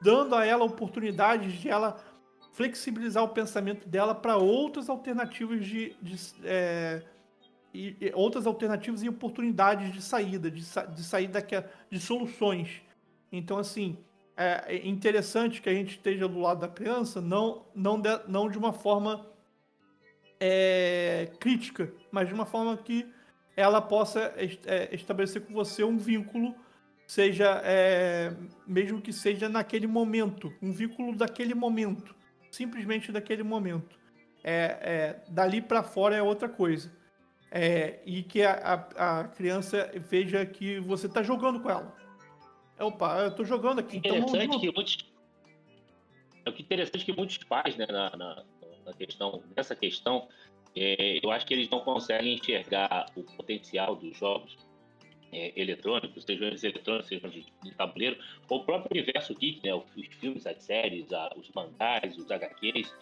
[0.00, 2.02] dando a ela oportunidades de ela
[2.54, 6.16] flexibilizar o pensamento dela para outras alternativas de, de
[7.74, 11.46] e, e, outras alternativas e oportunidades de saída, de, de saída
[11.90, 12.80] de soluções.
[13.30, 13.98] Então, assim,
[14.38, 18.48] é, é interessante que a gente esteja do lado da criança, não, não, de, não
[18.48, 19.26] de uma forma
[20.38, 23.12] é, crítica, mas de uma forma que
[23.56, 26.54] ela possa é, estabelecer com você um vínculo,
[27.04, 28.32] seja é,
[28.64, 32.14] mesmo que seja naquele momento, um vínculo daquele momento,
[32.48, 33.98] simplesmente daquele momento.
[34.44, 36.96] É, é dali para fora é outra coisa.
[38.06, 41.96] E que a, a, a, criança veja que você está jogando com ela.
[42.78, 43.96] É, opa, eu tô jogando aqui.
[43.98, 44.98] Então interessante então, que muitos.
[46.44, 48.44] É o que interessante que muitos pais, né, na, na,
[48.86, 50.28] na questão, nessa questão,
[50.74, 54.56] é, eu acho que eles não conseguem enxergar o potencial dos jogos
[55.32, 58.16] é, eletrônicos, sejam eles eletrônicos, sejam de, de tabuleiro,
[58.48, 59.84] ou o próprio universo geek, né, os
[60.20, 62.94] filmes, as séries, a, os mangás, os HQs,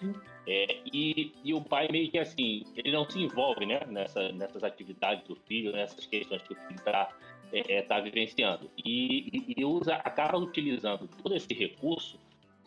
[0.46, 4.64] é, e, e o pai meio que assim, ele não se envolve né, nessa, nessas
[4.64, 7.08] atividades do filho, nessas questões que o filho está
[7.52, 8.70] está é, tá vivenciando.
[8.84, 12.18] E, e, usa, acaba utilizando todo esse recurso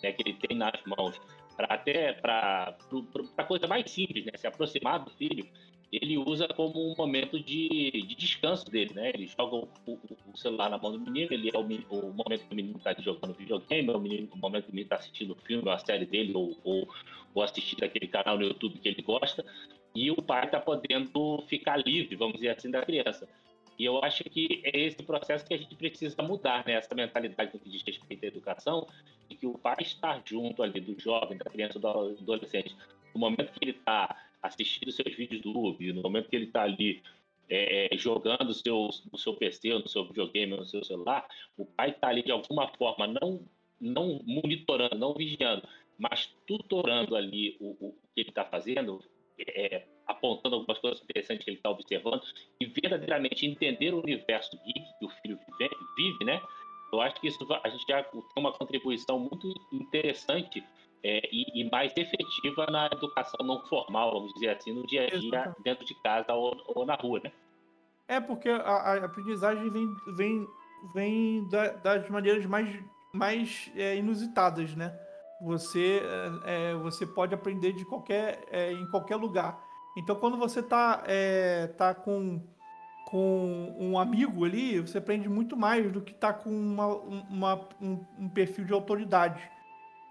[0.01, 1.19] né, que ele tem nas mãos
[1.55, 2.77] para até para
[3.37, 5.45] a coisa mais simples, né, se aproximar do filho,
[5.91, 9.09] ele usa como um momento de, de descanso dele, né?
[9.09, 12.53] Ele joga o, o, celular na mão do menino, ele é o, o momento que
[12.53, 15.31] o menino está jogando videogame, é o, menino, o momento que o menino está assistindo
[15.31, 16.87] o filme, a série dele, ou, ou,
[17.33, 19.43] ou assistindo aquele canal no YouTube que ele gosta,
[19.95, 23.27] e o pai está podendo ficar livre, vamos dizer assim, da criança.
[23.79, 26.73] E eu acho que é esse processo que a gente precisa mudar, né?
[26.73, 28.85] Essa mentalidade que diz respeito à educação,
[29.29, 32.75] de que o pai estar junto ali do jovem, da criança, do adolescente,
[33.15, 36.63] no momento que ele está assistindo seus vídeos do YouTube, no momento que ele está
[36.63, 37.01] ali
[37.49, 41.25] é, jogando seu, no seu PC, no seu videogame, no seu celular,
[41.57, 43.47] o pai está ali de alguma forma, não,
[43.79, 45.65] não monitorando, não vigiando,
[45.97, 49.01] mas tutorando ali o, o que ele está fazendo,
[49.39, 52.23] é, apontando algumas coisas interessantes que ele está observando
[52.59, 56.41] e verdadeiramente entender o universo geek que o filho vive, vive, né?
[56.91, 60.63] Eu acho que isso a gente já tem uma contribuição muito interessante
[61.03, 65.17] é, e, e, mais efetiva na educação não formal, vamos dizer assim, no dia a
[65.17, 67.31] dia, dentro de casa ou, ou, na rua, né?
[68.07, 70.47] É, porque a, a aprendizagem vem, vem,
[70.93, 72.83] vem da, das maneiras mais,
[73.13, 74.97] mais é, inusitadas, né?
[75.41, 76.01] Você,
[76.43, 79.68] é, é você pode aprender de qualquer, é, em qualquer lugar.
[79.99, 82.41] Então, quando você tá, é, tá com,
[83.05, 88.05] com um amigo ali, você aprende muito mais do que tá com uma, uma um,
[88.17, 89.41] um, perfil de autoridade.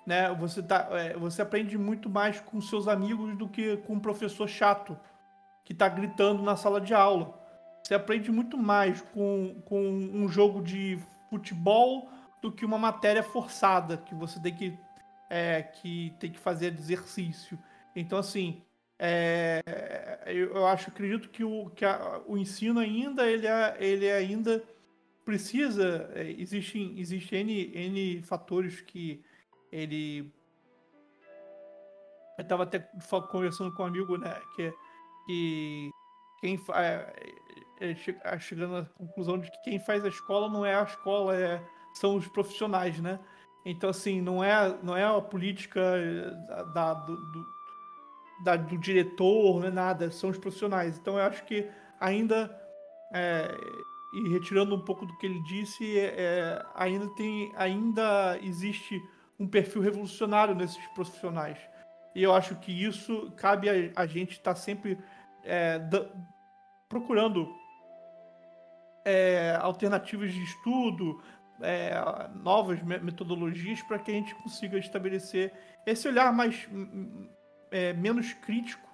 [0.06, 0.30] Né?
[0.34, 4.46] Você, tá, é, você aprende muito mais com seus amigos do que com um professor
[4.46, 4.94] chato
[5.64, 7.40] que está gritando na sala de aula.
[7.82, 10.98] Você aprende muito mais com, com um jogo de
[11.30, 12.10] futebol
[12.42, 14.78] do que uma matéria forçada que você tem que,
[15.30, 17.58] é, que, tem que fazer exercício.
[17.96, 18.62] Então, assim,
[18.98, 19.62] é,
[20.26, 24.62] eu, eu, acho, acredito que o, que a, o ensino ainda, ele, é, ele ainda
[25.24, 29.22] precisa, é, existem, N, N fatores que
[29.70, 30.32] ele...
[32.36, 32.78] Eu estava até
[33.30, 34.72] conversando com um amigo, né, que,
[35.26, 35.90] que
[36.40, 37.12] quem é,
[37.80, 41.36] é, é, chegando à conclusão de que quem faz a escola não é a escola,
[41.36, 41.62] é,
[41.94, 43.18] são os profissionais, né?
[43.64, 45.80] Então, assim, não é, não é a política
[46.72, 47.44] da do,
[48.44, 50.98] da, do diretor, não é nada, são os profissionais.
[50.98, 51.68] Então eu acho que
[52.00, 52.50] ainda,
[53.12, 53.54] é,
[54.14, 59.00] e retirando um pouco do que ele disse, é, é ainda, tem, ainda existe
[59.38, 61.58] um perfil revolucionário nesses profissionais.
[62.14, 64.98] E eu acho que isso cabe a, a gente estar tá sempre
[65.44, 66.06] é, da,
[66.88, 67.48] procurando
[69.04, 71.22] é, alternativas de estudo,
[71.60, 71.94] é,
[72.34, 75.52] novas metodologias para que a gente consiga estabelecer
[75.86, 76.68] esse olhar mais
[77.70, 78.88] é, menos crítico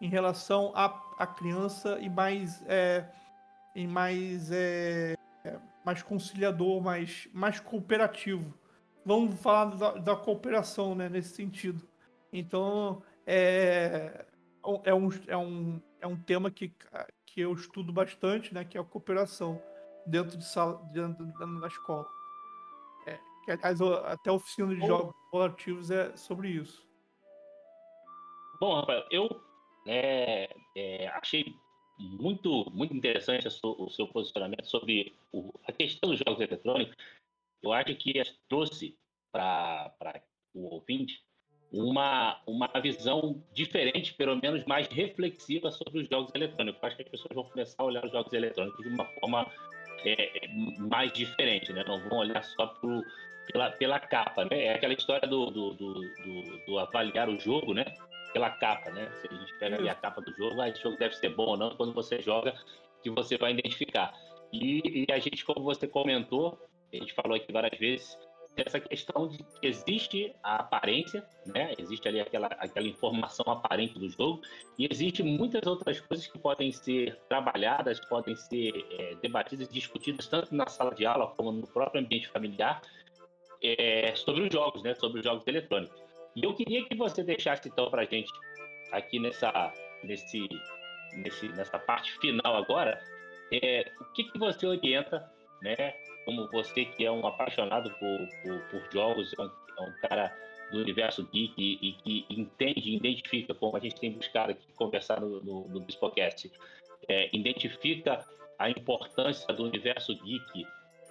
[0.00, 3.06] em relação à, criança e mais é,
[3.74, 5.14] e mais é,
[5.84, 8.52] mais conciliador, mais, mais cooperativo.
[9.04, 11.86] Vamos falar da, da cooperação né, nesse sentido.
[12.32, 14.26] Então é,
[14.84, 16.72] é, um, é, um, é um tema que,
[17.26, 19.60] que eu estudo bastante, né, que é a cooperação
[20.06, 21.24] dentro de sala, dentro
[21.60, 22.06] da escola.
[23.06, 26.86] É, que, aliás, até a oficina de jogos colaborativos é sobre isso.
[28.62, 29.28] Bom, Rafael, eu
[29.88, 31.52] é, é, achei
[31.98, 36.94] muito, muito interessante o seu posicionamento sobre o, a questão dos jogos eletrônicos.
[37.60, 38.96] Eu acho que trouxe
[39.32, 40.22] para
[40.54, 41.24] o ouvinte
[41.72, 46.84] uma, uma visão diferente, pelo menos mais reflexiva sobre os jogos eletrônicos.
[46.84, 49.44] Acho que as pessoas vão começar a olhar os jogos eletrônicos de uma forma
[50.06, 50.46] é,
[50.88, 51.82] mais diferente, né?
[51.84, 52.72] Não vão olhar só
[53.48, 54.66] pela, pela capa, né?
[54.66, 57.86] É aquela história do, do, do, do, do avaliar o jogo, né?
[58.32, 59.10] Pela capa, né?
[59.20, 61.46] Se a gente pega ali a capa do jogo, ah, esse jogo deve ser bom
[61.46, 62.54] ou não, quando você joga,
[63.02, 64.14] que você vai identificar.
[64.52, 66.58] E, e a gente, como você comentou,
[66.92, 68.18] a gente falou aqui várias vezes,
[68.56, 71.74] essa questão de que existe a aparência, né?
[71.78, 74.42] Existe ali aquela, aquela informação aparente do jogo
[74.78, 80.54] e existe muitas outras coisas que podem ser trabalhadas, podem ser é, debatidas discutidas tanto
[80.54, 82.82] na sala de aula como no próprio ambiente familiar
[83.62, 84.94] é, sobre os jogos, né?
[84.94, 86.11] Sobre os jogos eletrônicos.
[86.34, 88.30] E eu queria que você deixasse então para a gente
[88.90, 89.72] aqui nessa
[90.02, 90.48] nesse,
[91.14, 93.00] nesse nessa parte final agora
[93.52, 95.30] é, o que, que você orienta,
[95.60, 95.94] né?
[96.24, 100.36] como você que é um apaixonado por, por, por jogos, é um, é um, cara
[100.70, 105.20] do universo geek e, e, que entende, identifica, como a gente tem buscado aqui conversar
[105.20, 106.50] no, no, no Bispocast,
[107.08, 108.24] é, identifica
[108.58, 110.64] a importância do universo geek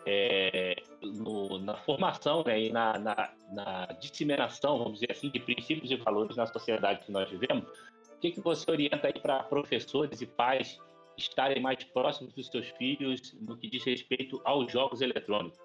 [0.06, 5.92] é, no, na formação né, e na, na, na, disseminação, vamos dizer assim, de princípios
[5.92, 10.22] e valores na sociedade que nós vivemos, o que, que você orienta aí para professores
[10.22, 10.80] e pais
[11.18, 15.60] estarem mais próximos dos seus filhos no que diz respeito aos jogos eletrônicos?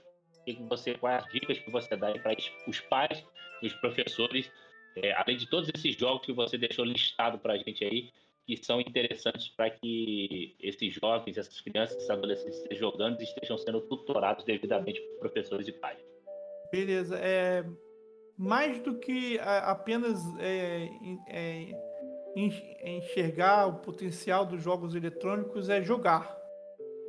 [0.44, 3.24] Que você, quais as dicas que você dá para os pais
[3.62, 4.50] os professores,
[4.96, 8.10] é, além de todos esses jogos que você deixou listado para a gente aí,
[8.46, 13.58] que são interessantes para que esses jovens, essas crianças, esses adolescentes estejam jogando e estejam
[13.58, 15.98] sendo tutorados devidamente por professores e pais.
[16.70, 17.18] Beleza.
[17.18, 17.64] É,
[18.38, 20.88] mais do que apenas é,
[21.28, 21.66] é,
[22.84, 26.36] enxergar o potencial dos jogos eletrônicos é jogar.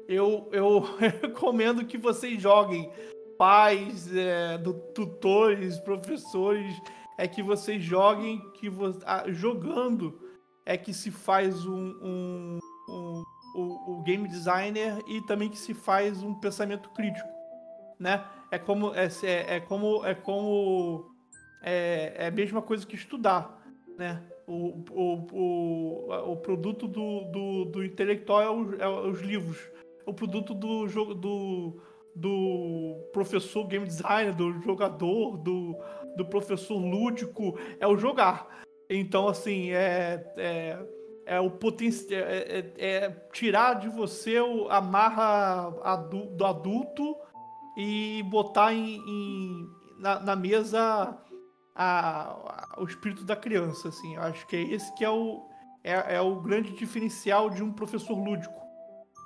[0.08, 0.80] Eu, eu
[1.22, 2.92] recomendo que vocês joguem.
[3.38, 6.74] Pais, é, do, tutores, professores,
[7.20, 8.92] é que vocês joguem, que vo,
[9.28, 10.27] jogando
[10.68, 12.60] é que se faz um, um,
[12.90, 13.24] um
[13.56, 17.30] o, o, game designer e também que se faz um pensamento crítico,
[17.98, 18.26] né?
[18.52, 21.10] É como é, é, é como é como
[21.64, 23.66] é, é a mesma coisa que estudar,
[23.98, 24.22] né?
[24.46, 29.58] O, o, o, o produto do, do, do intelectual é, é, os livros.
[30.06, 31.82] O produto do jogo do,
[32.14, 35.78] do professor game designer, do jogador, do,
[36.18, 38.67] do professor lúdico é o jogar.
[38.90, 40.80] Então, assim, é, é,
[41.26, 42.22] é o potencial.
[42.22, 44.38] É, é, é, tirar de você
[44.70, 47.16] a marra adu, do adulto
[47.76, 49.70] e botar em, em
[50.00, 51.18] na, na mesa
[51.76, 54.16] a, a, o espírito da criança, assim.
[54.16, 55.46] Eu acho que é esse que é o,
[55.84, 58.60] é, é, o grande diferencial de um professor lúdico,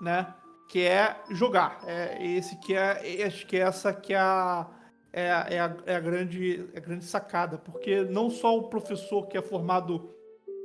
[0.02, 0.34] né?
[0.68, 1.82] Que é jogar.
[1.86, 4.68] É esse que é, acho que é essa que é a,
[5.14, 9.28] é, é a, é a, grande, é a grande sacada, porque não só o professor
[9.28, 10.16] que é formado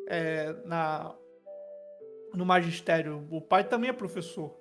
[0.09, 1.15] é, na,
[2.33, 4.57] no magistério, o pai também é professor.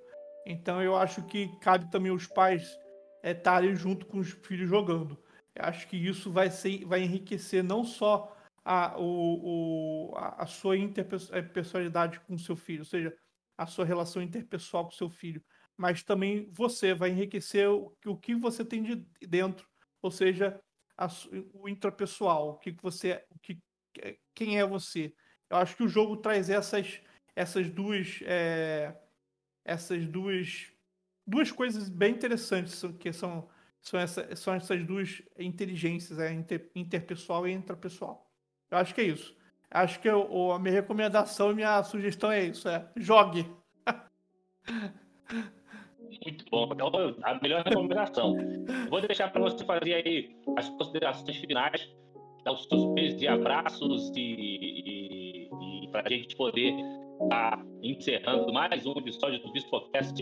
[0.45, 2.77] Então eu acho que cabe também os pais
[3.23, 5.17] é, estarem junto com os filhos jogando.
[5.57, 12.19] Acho que isso vai, ser, vai enriquecer não só a, o, o, a sua interpessoalidade
[12.21, 13.15] com o seu filho, ou seja,
[13.57, 15.41] a sua relação interpessoal com o seu filho,
[15.77, 19.67] mas também você vai enriquecer o, o que você tem de dentro,
[20.06, 20.60] ou seja,
[20.97, 21.08] a,
[21.53, 23.60] o intrapessoal, o que você, o que,
[24.34, 25.14] quem é você.
[25.49, 27.01] Eu acho que o jogo traz essas,
[27.36, 28.95] essas duas, é,
[29.64, 30.72] essas duas,
[31.26, 33.49] duas coisas bem interessantes que são
[33.86, 38.28] são, essa, são essas duas inteligências, a inter, interpessoal e intrapessoal.
[38.72, 39.38] Eu acho que é isso.
[39.70, 43.47] Acho que eu, a minha recomendação e minha sugestão é isso: é jogue.
[46.26, 46.69] Muito bom.
[47.23, 48.36] A melhor recomendação.
[48.89, 51.89] Vou deixar para você fazer aí as considerações finais,
[52.43, 55.49] dar os seus beijos e abraços e, e,
[55.84, 56.73] e para a gente poder
[57.23, 60.15] estar tá encerrando mais um episódio do Bispocast.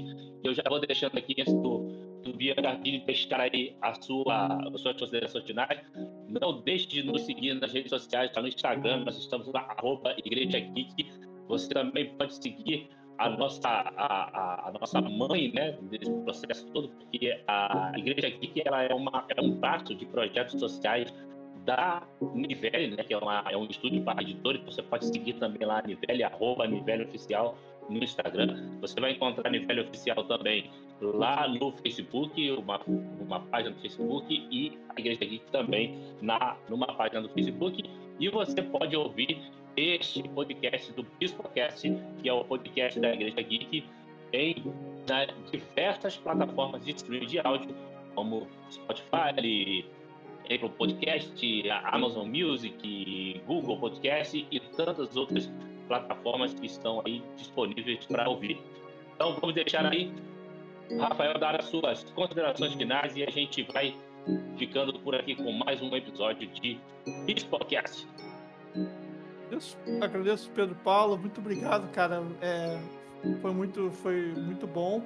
[0.44, 4.82] Eu já vou deixando aqui antes do do Bia Gardini deixar aí a sua, as
[4.82, 5.80] suas considerações finais.
[6.28, 10.16] Não deixe de nos seguir nas redes sociais, está no Instagram, nós estamos lá, arroba
[10.18, 11.12] Igreja Geek.
[11.48, 16.90] Você também pode seguir a nossa, a, a, a, nossa mãe né, desse processo todo,
[16.90, 21.14] porque a Igreja Geek ela é, uma, é um braço de projetos sociais
[21.66, 22.04] da
[22.34, 25.80] Nivelle, né, que é, uma, é um estúdio para editores, você pode seguir também lá
[25.80, 27.58] a Nivelle, arroba Nivelle Oficial
[27.90, 28.80] no Instagram.
[28.82, 30.70] Você vai encontrar a Nivelle Oficial também
[31.02, 32.82] lá no Facebook, uma,
[33.20, 37.84] uma página no Facebook e a Igreja Geek também na, numa página do Facebook.
[38.20, 39.38] E você pode ouvir
[39.76, 41.90] este podcast do Bispocast,
[42.22, 43.84] que é o podcast da Igreja Geek,
[44.32, 44.74] em
[45.52, 47.76] diversas plataformas de streaming de áudio,
[48.16, 49.86] como Spotify,
[50.44, 55.52] Apple Podcast, Amazon Music, Google Podcast e tantas outras
[55.88, 58.60] plataformas que estão aí disponíveis para ouvir.
[59.16, 60.12] Então vamos deixar aí
[61.00, 63.96] Rafael dar as suas considerações finais e a gente vai
[64.58, 66.80] ficando por aqui com mais um episódio de
[67.26, 67.44] Bis
[69.54, 72.24] Eu agradeço Pedro Paulo, muito obrigado, cara.
[72.42, 72.80] É,
[73.42, 75.04] foi muito, foi muito bom.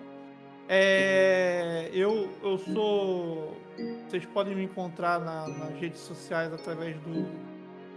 [0.70, 3.58] É, eu, eu sou.
[4.08, 7.26] Vocês podem me encontrar na, nas redes sociais através do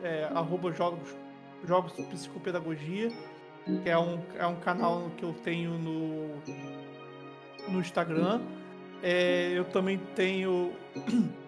[0.02, 0.28] é,
[0.74, 1.14] jogos,
[1.64, 3.10] jogos Psicopedagogia,
[3.82, 6.28] que é um, é um canal que eu tenho no,
[7.68, 8.40] no Instagram.
[9.02, 10.72] É, eu também tenho.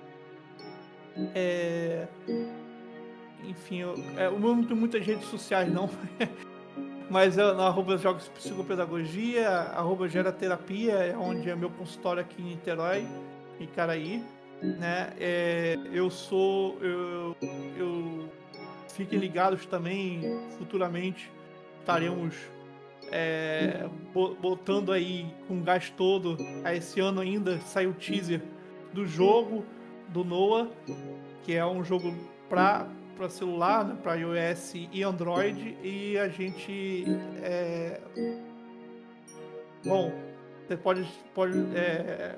[1.35, 2.09] É,
[3.45, 5.89] enfim, eu, é, eu não tenho muitas redes sociais, não.
[7.11, 12.41] Mas é no arroba Jogos Psicopedagogia, arroba Gera Terapia, é onde é meu consultório aqui
[12.41, 13.07] em Niterói,
[13.61, 14.25] em Caraí.
[14.63, 15.13] Né?
[15.21, 16.79] É, eu sou.
[16.81, 17.37] Eu,
[17.77, 18.29] eu,
[18.89, 21.31] fiquem ligados também, futuramente
[21.81, 22.35] estaremos
[23.11, 23.89] é,
[24.41, 26.39] botando aí com gás todo.
[26.65, 28.41] A esse ano ainda saiu o teaser
[28.93, 29.65] do jogo
[30.09, 30.69] do Noah,
[31.43, 32.15] que é um jogo
[32.49, 32.87] para
[33.17, 37.05] para celular, né, para iOS e Android, e a gente.
[37.43, 38.01] É...
[39.85, 40.13] Bom,
[40.67, 42.37] você pode, pode é,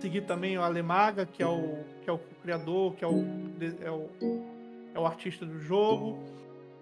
[0.00, 3.24] seguir também o Alemaga, que é o, que é o criador, que é o,
[3.80, 4.08] é o,
[4.94, 6.18] é o artista do jogo,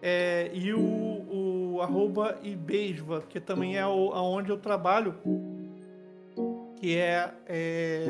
[0.01, 5.15] é, e o, o arroba Ibesva, que também é o, aonde eu trabalho,
[6.77, 8.07] que é, é,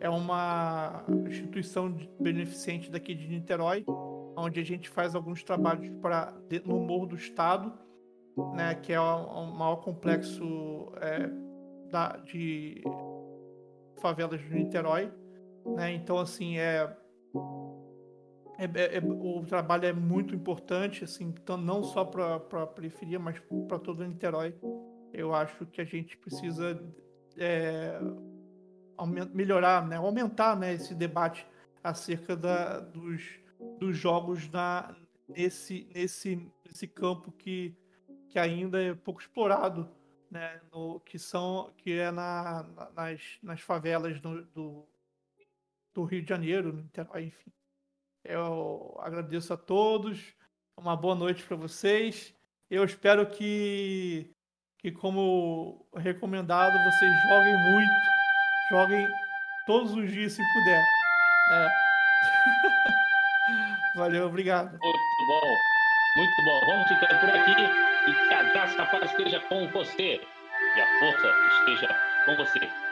[0.00, 3.84] é uma instituição beneficente daqui de Niterói,
[4.36, 7.72] onde a gente faz alguns trabalhos para no Morro do Estado,
[8.54, 11.30] né, que é o, maior complexo é,
[11.90, 12.82] da, de
[14.00, 15.12] favelas de Niterói.
[15.76, 15.92] Né?
[15.92, 16.96] Então, assim, é,
[18.58, 23.18] é, é, é o trabalho é muito importante, assim, então, não só para a periferia,
[23.18, 24.54] mas para todo Niterói.
[25.12, 26.82] Eu acho que a gente precisa
[27.36, 28.00] é,
[29.32, 31.46] melhorar, né, aumentar né, esse debate
[31.84, 33.41] acerca da, dos
[33.82, 34.94] dos jogos na,
[35.28, 37.76] nesse, nesse, nesse campo que,
[38.28, 39.90] que ainda é pouco explorado,
[40.30, 40.60] né?
[40.72, 42.62] No, que são que é na,
[42.94, 44.88] nas, nas favelas do, do,
[45.92, 47.52] do Rio de Janeiro, enfim.
[48.22, 50.32] Eu agradeço a todos.
[50.76, 52.32] Uma boa noite para vocês.
[52.70, 54.32] Eu espero que,
[54.78, 57.90] que, como recomendado, vocês joguem muito.
[58.70, 59.08] Joguem
[59.66, 60.82] todos os dias se puder.
[61.50, 62.92] É.
[63.94, 64.70] Valeu, obrigado.
[64.70, 65.56] Muito bom,
[66.16, 66.60] muito bom.
[66.66, 67.56] Vamos ficando por aqui
[68.08, 70.20] e que a graça da paz esteja com você
[70.76, 71.88] e a força esteja
[72.24, 72.82] com você.